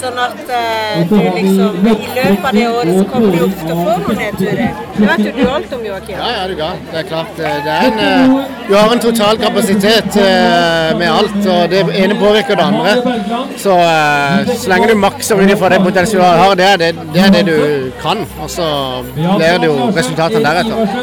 Sånn 0.00 0.18
at 0.20 0.42
uh, 0.50 1.04
du 1.10 1.16
liksom 1.38 1.86
i 1.86 1.94
løpet 2.16 2.44
av 2.50 2.58
det 2.58 2.66
året 2.70 2.98
så 3.00 3.04
kommer 3.12 3.32
du 3.34 3.38
jo 3.42 3.48
til 3.60 3.72
å 3.74 3.78
få 3.80 3.96
noen 4.04 4.20
nedturer. 4.22 4.82
Det 4.96 5.08
vet 5.10 5.24
jo 5.26 5.32
du 5.38 5.42
alt 5.56 5.74
om, 5.78 5.86
Joakim. 5.90 6.20
Ja, 6.20 6.28
ja, 6.36 6.44
du 6.50 6.54
ga. 6.60 6.70
Det 6.92 7.00
er 7.02 7.08
klart. 7.10 7.40
eh, 7.40 7.56
Det 7.66 7.72
er 7.76 7.88
en, 7.90 8.32
uh, 8.36 8.44
du 8.68 8.74
har 8.76 8.92
en 8.96 9.02
total 9.06 9.40
kapasitet 9.40 10.16
med 10.96 11.08
alt, 11.10 11.36
og 11.56 11.70
det 11.72 11.82
ene 12.00 12.14
påvirker 12.20 12.58
det 12.58 12.64
andre. 12.66 12.94
Så 13.60 13.74
så 14.56 14.70
lenge 14.70 14.88
du 14.90 14.94
makser 14.98 15.40
ut 15.40 15.52
fra 15.60 15.68
det 15.72 15.78
potensialet 15.84 16.36
du 16.36 16.42
har, 16.42 16.54
det 16.58 16.66
er 16.66 16.76
det, 16.80 16.88
det 17.14 17.22
er 17.26 17.32
det 17.34 17.42
du 17.46 17.56
kan. 18.02 18.22
Og 18.42 18.50
så 18.50 18.66
lærer 19.40 19.58
det 19.62 19.70
jo 19.70 19.88
resultatene 19.96 20.42
deretter. 20.44 21.02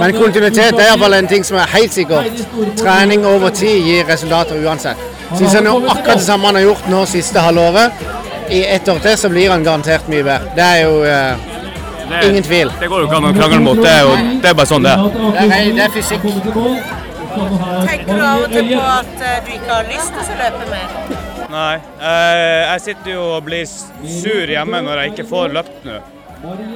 Men 0.00 0.16
kontinuitet 0.16 0.78
er 0.78 0.88
iallfall 0.88 1.18
en 1.18 1.30
ting 1.30 1.46
som 1.46 1.58
er 1.62 1.70
helt 1.76 1.94
sikkert. 1.94 2.42
Trening 2.80 3.26
over 3.28 3.54
tid 3.56 3.86
gir 3.86 4.08
resultater 4.08 4.60
uansett. 4.66 5.08
Syns 5.32 5.54
han 5.56 5.68
gjør 5.68 5.88
akkurat 5.94 6.20
det 6.20 6.26
samme 6.26 6.50
han 6.50 6.60
har 6.60 6.66
gjort 6.66 6.90
nå 6.92 7.04
siste 7.08 7.40
halvåret. 7.40 8.04
I 8.52 8.64
ett 8.74 8.88
år 8.88 8.98
til 9.00 9.16
så 9.18 9.30
blir 9.32 9.50
han 9.50 9.64
garantert 9.64 10.08
mye 10.12 10.24
bedre. 10.26 10.52
Det 10.56 10.64
er 10.64 10.82
jo 10.82 10.98
uh, 11.06 12.26
ingen 12.28 12.44
tvil. 12.44 12.72
det 12.80 12.88
går 12.90 13.04
jo 13.04 13.08
ikke 13.08 13.20
an 13.22 13.30
å 13.30 13.32
krangle 13.36 13.62
mot. 13.64 13.80
Det 13.80 13.92
er, 13.92 14.02
jo, 14.04 14.40
det 14.42 14.50
er 14.50 14.58
bare 14.58 14.68
sånn 14.68 14.84
det 14.84 14.92
er. 14.92 15.06
Det 15.38 15.46
er, 15.46 15.70
det 15.78 15.86
er 15.86 15.94
fysikk. 15.94 16.28
Tenker 17.32 18.12
du 18.12 18.24
av 18.26 18.42
og 18.44 18.50
til 18.52 18.72
på 18.74 18.80
at 18.84 19.22
eh, 19.24 19.38
du 19.46 19.52
ikke 19.56 19.70
har 19.72 19.86
lyst 19.88 20.12
til 20.12 20.34
å 20.34 20.40
løpe 20.42 20.66
mer? 20.68 20.96
Nei. 21.52 21.76
eh, 22.00 22.72
jeg 22.72 22.82
sitter 22.86 23.14
jo 23.14 23.22
og 23.38 23.46
blir 23.46 23.64
sur 23.68 24.52
hjemme 24.52 24.82
når 24.84 25.00
jeg 25.02 25.14
ikke 25.14 25.26
får 25.30 25.54
løpt 25.56 25.86
nå. 25.88 26.00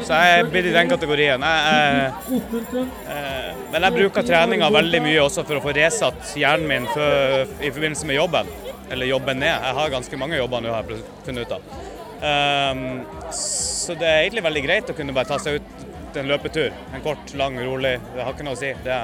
Så 0.06 0.18
jeg 0.20 0.38
er 0.38 0.50
blitt 0.50 0.68
i 0.70 0.74
den 0.74 0.90
kategorien. 0.90 1.42
Jeg, 1.42 2.12
eh, 2.30 2.38
eh, 3.16 3.48
men 3.72 3.86
jeg 3.88 3.96
bruker 3.96 4.26
treninga 4.26 4.70
veldig 4.74 5.00
mye 5.02 5.24
også 5.24 5.42
for 5.48 5.58
å 5.58 5.64
få 5.64 5.74
resatt 5.76 6.36
hjernen 6.38 6.68
min 6.70 6.86
for, 6.92 7.50
i 7.58 7.72
forbindelse 7.72 8.06
med 8.06 8.20
jobben. 8.20 8.52
Eller 8.90 9.10
jobben 9.10 9.42
ned. 9.42 9.50
Jeg 9.50 9.78
har 9.80 9.92
ganske 9.96 10.20
mange 10.22 10.38
jobber 10.38 10.62
nå, 10.62 10.72
har 10.74 10.86
jeg 10.94 11.02
funnet 11.26 11.46
ut 11.46 11.56
av. 11.58 11.68
Um, 12.16 13.02
så 13.34 13.94
det 13.98 14.06
er 14.08 14.22
egentlig 14.22 14.46
veldig 14.46 14.62
greit 14.64 14.90
å 14.90 14.94
kunne 14.96 15.14
bare 15.16 15.28
ta 15.34 15.40
seg 15.42 15.58
ut 15.58 16.16
en 16.16 16.30
løpetur. 16.30 16.72
En 16.94 17.02
kort, 17.04 17.34
lang, 17.34 17.58
rolig. 17.60 17.98
Det 18.14 18.24
har 18.24 18.32
ikke 18.32 18.46
noe 18.46 18.56
å 18.56 18.60
si. 18.60 18.72
Det, 18.84 18.96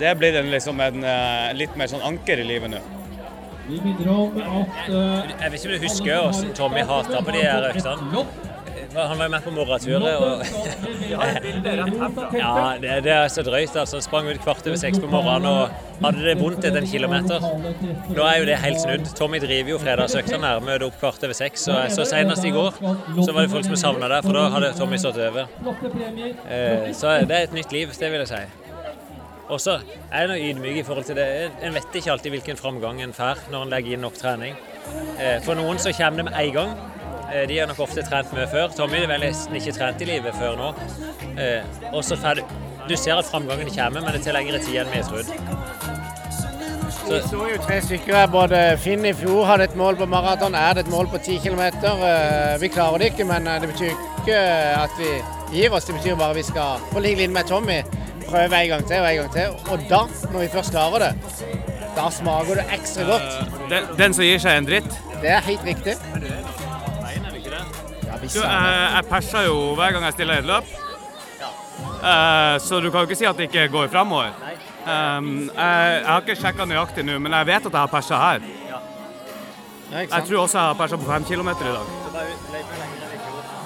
det 0.00 0.08
er 0.10 0.18
blitt 0.18 0.38
en, 0.38 0.50
liksom 0.52 0.80
en 0.80 1.04
eh, 1.04 1.50
litt 1.58 1.76
mer 1.78 1.90
sånn 1.90 2.04
anker 2.06 2.40
i 2.40 2.46
livet 2.48 2.72
nå. 2.72 2.80
Vi 3.64 3.78
minner 3.80 4.10
om 4.12 4.34
at 4.40 4.88
eh, 4.88 5.30
Jeg 5.40 5.52
vet 5.52 5.58
ikke 5.58 5.68
om 5.68 5.74
du 5.74 5.86
husker 5.86 6.18
hvordan 6.22 6.56
Tommy 6.58 6.82
hata 6.88 7.22
på 7.24 7.36
de 7.36 7.44
her 7.44 7.70
øktene. 7.70 8.24
Han 8.94 9.18
var 9.18 9.24
jo 9.26 9.30
med 9.34 9.42
på 9.44 9.50
moraturet. 9.50 10.16
Og 10.16 10.42
ja, 12.38 12.76
det, 12.80 12.92
det 13.04 13.12
er 13.12 13.28
så 13.32 13.42
drøyt. 13.46 13.76
altså. 13.76 14.00
Sprang 14.04 14.28
ut 14.30 14.40
kvart 14.44 14.66
over 14.66 14.78
seks 14.80 14.98
på 15.02 15.10
morgenen 15.10 15.48
og 15.50 16.04
hadde 16.04 16.24
det 16.26 16.34
vondt 16.40 16.64
etter 16.64 16.80
en 16.82 16.88
kilometer. 16.90 17.44
Nå 18.14 18.26
er 18.28 18.38
jo 18.40 18.48
det 18.48 18.58
helt 18.62 18.80
snudd. 18.82 19.06
Tommy 19.18 19.40
driver 19.42 19.74
jo 19.74 19.78
fredagsøktene 19.82 20.46
her, 20.52 20.62
møter 20.64 20.86
opp 20.88 20.98
kvart 21.02 21.22
over 21.26 21.36
seks. 21.38 21.66
Så, 21.68 21.78
så 21.94 22.06
senest 22.08 22.44
i 22.46 22.52
går 22.54 22.78
så 22.80 23.30
var 23.32 23.40
det 23.46 23.50
folk 23.54 23.68
som 23.68 23.78
savna 23.80 24.10
det, 24.14 24.20
for 24.26 24.36
da 24.38 24.46
hadde 24.54 24.72
Tommy 24.78 25.00
stått 25.00 25.18
over. 25.22 25.48
Eh, 26.48 26.92
så 26.96 27.18
det 27.26 27.34
er 27.38 27.48
et 27.48 27.56
nytt 27.56 27.72
liv, 27.74 27.92
det 27.98 28.12
vil 28.14 28.24
jeg 28.24 28.32
si. 28.34 28.42
Og 29.52 29.60
så 29.60 29.74
er 30.08 30.30
jeg 30.32 30.54
ydmyk 30.54 30.78
i 30.80 30.84
forhold 30.86 31.04
til 31.04 31.18
det. 31.18 31.26
En 31.62 31.74
vet 31.76 31.98
ikke 32.00 32.14
alltid 32.14 32.32
hvilken 32.32 32.56
framgang 32.56 33.02
en 33.04 33.12
får 33.16 33.42
når 33.52 33.66
en 33.66 33.74
legger 33.74 33.98
inn 33.98 34.04
nok 34.06 34.16
trening. 34.16 34.56
Eh, 35.20 35.36
For 35.44 35.54
noen 35.58 35.78
så 35.82 35.92
kommer 35.96 36.22
det 36.22 36.30
med 36.30 36.38
en 36.40 36.54
gang. 36.56 36.72
Eh, 37.34 37.48
De 37.48 37.58
har 37.58 37.66
nok 37.66 37.80
ofte 37.84 38.02
trent 38.06 38.30
mye 38.34 38.46
før. 38.50 38.68
Tommy 38.76 39.00
har 39.02 39.10
vel 39.10 39.24
nesten 39.26 39.56
ikke 39.58 39.74
trent 39.74 40.02
i 40.04 40.08
livet 40.08 40.36
før 40.38 40.54
nå. 40.60 40.68
Eh, 41.34 41.62
Og 41.92 42.04
så 42.04 42.16
får 42.16 42.34
du 42.40 42.42
Du 42.88 42.96
ser 42.96 43.16
at 43.16 43.24
framgangen 43.24 43.70
kommer, 43.72 44.02
men 44.04 44.12
det 44.12 44.22
tar 44.26 44.34
lengre 44.36 44.58
tid 44.60 44.76
enn 44.76 44.90
vi 44.92 44.98
har 45.00 45.06
trodd. 45.08 45.24
Vi 47.08 47.20
så 47.24 47.38
jo 47.48 47.56
tre 47.64 47.78
stykker 47.80 48.14
her. 48.14 48.26
Både 48.28 48.58
Finn 48.78 49.04
i 49.08 49.12
fjor 49.16 49.46
hadde 49.48 49.64
et 49.64 49.76
mål 49.76 49.96
på 49.96 50.06
maraton, 50.06 50.54
er 50.54 50.74
det 50.74 50.84
et 50.84 50.90
mål 50.92 51.06
på 51.08 51.18
10 51.18 51.38
km. 51.40 51.62
Vi 52.60 52.68
klarer 52.68 52.98
det 52.98 53.06
ikke, 53.12 53.24
men 53.24 53.46
eh, 53.48 53.58
det 53.60 53.70
betyr 53.72 53.94
ikke 54.20 54.36
at 54.82 54.90
vi 54.98 55.10
gir 55.56 55.72
oss. 55.72 55.84
Det 55.88 55.94
betyr 55.96 56.14
bare 56.20 56.30
at 56.30 56.36
vi 56.36 56.42
skal 56.42 56.84
på 56.92 57.00
lik 57.00 57.16
linje 57.18 57.34
med 57.34 57.48
Tommy 57.48 57.80
prøve 58.28 58.60
en 58.62 58.68
gang 58.68 58.86
til 58.86 59.00
og 59.00 59.08
en 59.10 59.16
gang 59.22 59.32
til. 59.32 59.56
Og 59.72 59.88
da, 59.88 60.02
når 60.32 60.40
vi 60.44 60.48
først 60.52 60.70
klarer 60.76 60.98
det, 61.06 61.12
da 61.96 62.10
smaker 62.10 62.54
det 62.60 62.66
ekstra 62.76 63.08
godt. 63.08 63.50
Den, 63.70 63.88
den 63.96 64.14
som 64.14 64.24
gir 64.28 64.38
seg 64.44 64.58
en 64.60 64.68
dritt. 64.68 64.92
Det 65.22 65.30
er 65.30 65.40
helt 65.40 65.64
riktig. 65.64 65.96
Ja, 68.24 68.40
jeg, 68.40 68.72
er 68.72 68.96
jeg 68.96 69.08
perser 69.10 69.46
jo 69.48 69.56
hver 69.78 69.92
gang 69.96 70.04
jeg 70.08 70.16
stiller 70.16 70.40
et 70.40 70.48
løp. 70.48 70.74
Eh, 72.04 72.58
så 72.60 72.80
du 72.80 72.90
kan 72.90 73.02
jo 73.02 73.08
ikke 73.08 73.18
si 73.18 73.26
at 73.28 73.36
det 73.38 73.48
ikke 73.48 73.68
går 73.72 73.88
framover. 73.92 74.32
Um, 74.84 75.48
jeg, 75.48 76.00
jeg 76.02 76.06
har 76.10 76.20
ikke 76.20 76.36
sjekka 76.36 76.66
nøyaktig 76.68 77.04
nå, 77.08 77.16
men 77.24 77.32
jeg 77.32 77.48
vet 77.48 77.66
at 77.68 77.72
jeg 77.72 77.80
har 77.80 77.88
persa 77.92 78.18
her. 78.20 78.42
Ja, 78.68 78.80
Jeg 80.02 80.26
tror 80.28 80.42
også 80.42 80.58
jeg 80.58 80.66
har 80.66 80.74
persa 80.76 80.98
på 81.00 81.08
fem 81.08 81.24
kilometer 81.24 81.70
i 81.70 81.72
dag. 81.72 81.86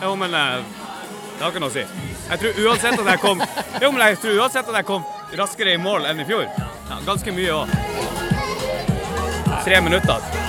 Jo, 0.03 0.15
men 0.15 0.35
eh, 0.35 0.63
det 1.35 1.43
har 1.43 1.51
ikke 1.51 1.63
noe 1.65 1.73
å 1.73 1.75
si. 1.75 1.85
Jeg 2.29 2.43
tror 2.43 2.61
uansett 2.69 3.01
at 3.01 3.09
jeg 3.09 3.21
kom 3.23 3.43
Jo, 3.83 3.91
men 3.91 4.03
jeg 4.05 4.21
tror 4.23 4.43
uansett 4.45 4.69
at 4.71 4.79
jeg 4.81 4.89
kom 4.93 5.07
raskere 5.39 5.75
i 5.75 5.81
mål 5.83 6.07
enn 6.11 6.23
i 6.23 6.29
fjor. 6.29 6.47
Ja, 6.89 7.01
ganske 7.07 7.35
mye 7.35 7.57
òg. 7.57 7.75
Tre 9.65 9.81
minutter. 9.85 10.48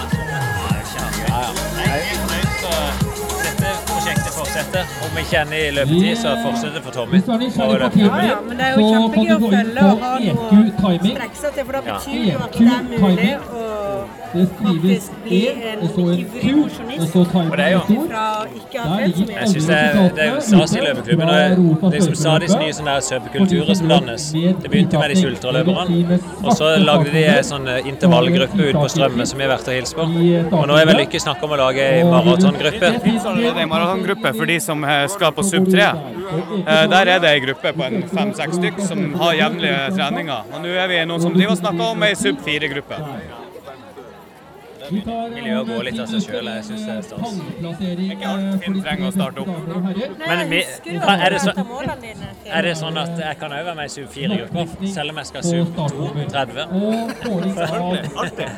Fortsetter. 4.60 4.84
Om 5.06 5.18
ikke 5.22 5.38
ender 5.42 5.58
i 5.58 5.72
løpetid, 5.78 6.18
så 6.18 6.30
fortsetter 6.44 6.74
det 6.74 6.84
for 6.84 6.92
Tommy. 6.92 7.18
Ja, 7.20 8.22
ja, 8.30 8.42
men 8.42 8.58
det 8.58 8.66
er 8.66 8.76
jo 8.76 8.80
så 8.80 9.12
kan 9.14 9.26
kjempegøy 9.26 9.30
du 9.30 9.34
å 9.36 9.50
følge 9.50 9.82
og 9.84 10.00
på 10.00 10.04
ha 10.04 10.20
noe 10.20 10.72
timing. 10.80 11.16
strekke 11.16 11.36
seg 11.36 11.54
til, 11.54 11.66
for 11.66 11.72
det 11.72 11.84
betyr 11.90 12.34
jo 12.34 12.40
at 12.40 12.50
EQ 12.50 12.60
det 12.60 12.68
er 12.70 12.84
mulig 13.00 13.34
å 13.50 13.68
faktisk 14.30 15.12
bli 15.24 15.38
E, 15.40 15.54
en 15.72 15.80
og 15.80 15.90
så 15.90 16.02
en 16.06 16.20
ivrig 16.20 16.42
Q, 16.42 16.56
mosjonist. 16.60 17.16
og 17.16 17.58
det 17.58 17.66
er 17.66 17.72
jo- 17.72 17.80
ikke 17.80 18.80
å. 18.80 19.00
Jeg 19.00 19.48
syns 19.50 19.66
det, 19.66 19.76
er- 19.76 20.10
det 20.16 20.24
er 20.24 20.36
jo 20.36 20.42
stas 20.42 20.76
i 20.76 20.82
løpeklubben. 20.86 21.30
og 21.30 21.92
det- 21.92 22.00
liksom 22.00 22.16
stadig 22.16 22.50
nye 22.60 22.74
sånne 22.74 22.94
der 22.94 23.02
subkulturer 23.02 23.76
som 23.76 23.88
dannes. 23.88 24.32
Det 24.32 24.70
begynte 24.70 25.00
med 25.00 25.10
de 25.10 25.16
sultreløperne. 25.16 26.20
Og 26.44 26.52
så 26.54 26.78
lagde 26.78 27.12
de 27.12 27.24
en 27.26 27.44
sånn 27.44 27.68
eh, 27.68 27.82
intervallgruppe 27.90 28.60
ute 28.70 28.74
på 28.78 28.90
Strømme 28.90 29.26
som 29.26 29.38
vi 29.40 29.46
har 29.46 29.58
vært 29.58 29.68
og 29.68 29.74
hilst 29.74 29.96
på. 29.96 30.02
Og 30.54 30.68
nå 30.68 30.78
er 30.80 30.86
vel 30.86 30.96
Lykke 31.00 31.20
snakk 31.20 31.42
om 31.44 31.50
å 31.50 31.58
lage 31.58 31.80
ei 31.80 32.04
maratongruppe. 32.04 32.80
Det 32.80 33.56
er 33.56 33.60
en 33.62 33.70
maratongruppe 33.70 34.34
de 34.50 34.58
som 34.64 34.84
eh, 34.84 35.04
skal 35.12 35.34
på 35.36 35.46
sub 35.46 35.68
3. 35.72 35.90
Eh, 35.90 36.86
Der 36.94 37.14
er 37.16 37.20
det 37.24 37.30
ei 37.34 37.44
gruppe 37.46 37.74
på 37.78 37.86
en 37.88 38.04
fem-seks 38.10 38.58
stykk 38.60 38.82
som 38.88 39.06
har 39.22 39.38
jevnlige 39.40 39.84
treninger. 39.98 40.50
Og 40.54 40.66
nå 40.66 40.74
er 40.74 40.90
vi 40.92 41.04
noen 41.10 41.22
som 41.24 41.36
driver 41.36 41.56
og 41.56 41.62
snakker 41.62 41.94
om 41.94 42.08
ei 42.10 42.16
sub 42.20 42.42
4-gruppe. 42.46 43.00
Miljøet 44.90 45.68
går 45.70 45.84
litt 45.88 46.00
av 46.02 46.08
seg 46.10 46.22
sjøl. 46.26 46.48
Jeg 46.50 46.64
syns 46.68 46.84
det 46.88 46.94
er 46.96 47.02
stas. 47.06 47.30
Ikke 48.10 48.26
alt 48.30 48.64
Finn 48.64 48.78
trenger 48.82 49.06
å 49.08 49.12
starte 49.14 49.38
opp. 49.44 49.50
Men 50.24 50.38
er, 50.40 51.30
det 51.34 51.40
så, 51.44 51.52
er 52.50 52.62
det 52.66 52.74
sånn 52.80 52.98
at 53.02 53.14
jeg 53.22 53.36
kan 53.42 53.50
òg 53.54 53.64
være 53.70 53.78
med 53.78 53.86
i 53.90 53.94
sub 53.94 54.10
4-gruppa, 54.14 54.62
selv 54.96 55.14
om 55.14 55.18
jeg 55.22 55.28
skal 55.30 55.42
sub 55.46 55.68
2-30? 55.78 56.56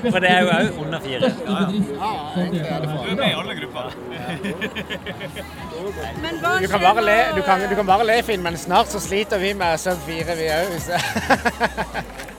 For 0.07 0.19
det 0.23 0.29
er 0.31 0.39
jo 0.45 0.49
òg 0.55 0.65
under 0.85 0.99
4. 1.05 1.31
Du 1.31 2.49
er 3.11 3.15
med 3.19 3.27
i 3.27 3.35
alle 3.43 3.53
grupper. 3.59 3.85
Men 6.21 6.33
hva 6.41 6.51
Du 6.61 6.67
kan 6.71 6.81
bare 6.87 7.01
le, 7.05 7.19
du 7.35 7.41
kan, 7.45 7.57
du 7.69 7.75
kan 7.75 7.87
bare 7.87 8.07
le 8.07 8.17
Finn, 8.25 8.43
men 8.45 8.57
snart 8.59 8.91
så 8.93 8.99
sliter 9.03 9.41
vi 9.41 9.53
med 9.57 9.79
sub 9.81 9.99
4 10.07 10.37
vi 10.39 10.51
òg. 10.57 10.69